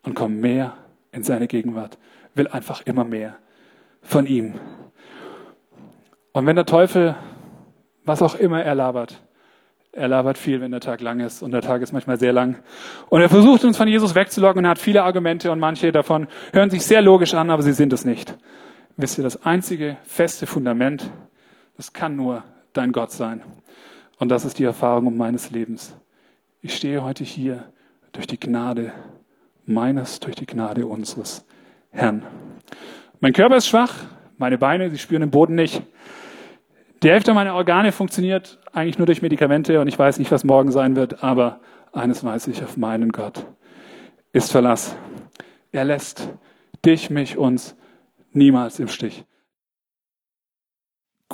[0.02, 0.74] und komm mehr
[1.12, 1.98] in seine Gegenwart.
[2.34, 3.36] Will einfach immer mehr
[4.02, 4.54] von ihm.
[6.32, 7.16] Und wenn der Teufel,
[8.04, 9.20] was auch immer er labert,
[9.92, 12.56] er labert viel, wenn der Tag lang ist und der Tag ist manchmal sehr lang.
[13.08, 16.70] Und er versucht uns von Jesus wegzulocken und hat viele Argumente und manche davon hören
[16.70, 18.36] sich sehr logisch an, aber sie sind es nicht.
[18.96, 21.10] Wisst ihr, das einzige feste Fundament,
[21.76, 23.42] das kann nur dein Gott sein.
[24.18, 25.96] Und das ist die Erfahrung meines Lebens.
[26.62, 27.64] Ich stehe heute hier
[28.12, 28.92] durch die Gnade
[29.64, 31.44] meines, durch die Gnade unseres
[31.90, 32.22] Herrn.
[33.20, 33.94] Mein Körper ist schwach,
[34.36, 35.82] meine Beine, sie spüren den Boden nicht.
[37.02, 40.70] Die Hälfte meiner Organe funktioniert eigentlich nur durch Medikamente und ich weiß nicht, was morgen
[40.70, 41.60] sein wird, aber
[41.92, 43.46] eines weiß ich, auf meinen Gott
[44.32, 44.94] ist Verlass.
[45.72, 46.28] Er lässt
[46.84, 47.74] dich, mich, uns
[48.32, 49.24] niemals im Stich.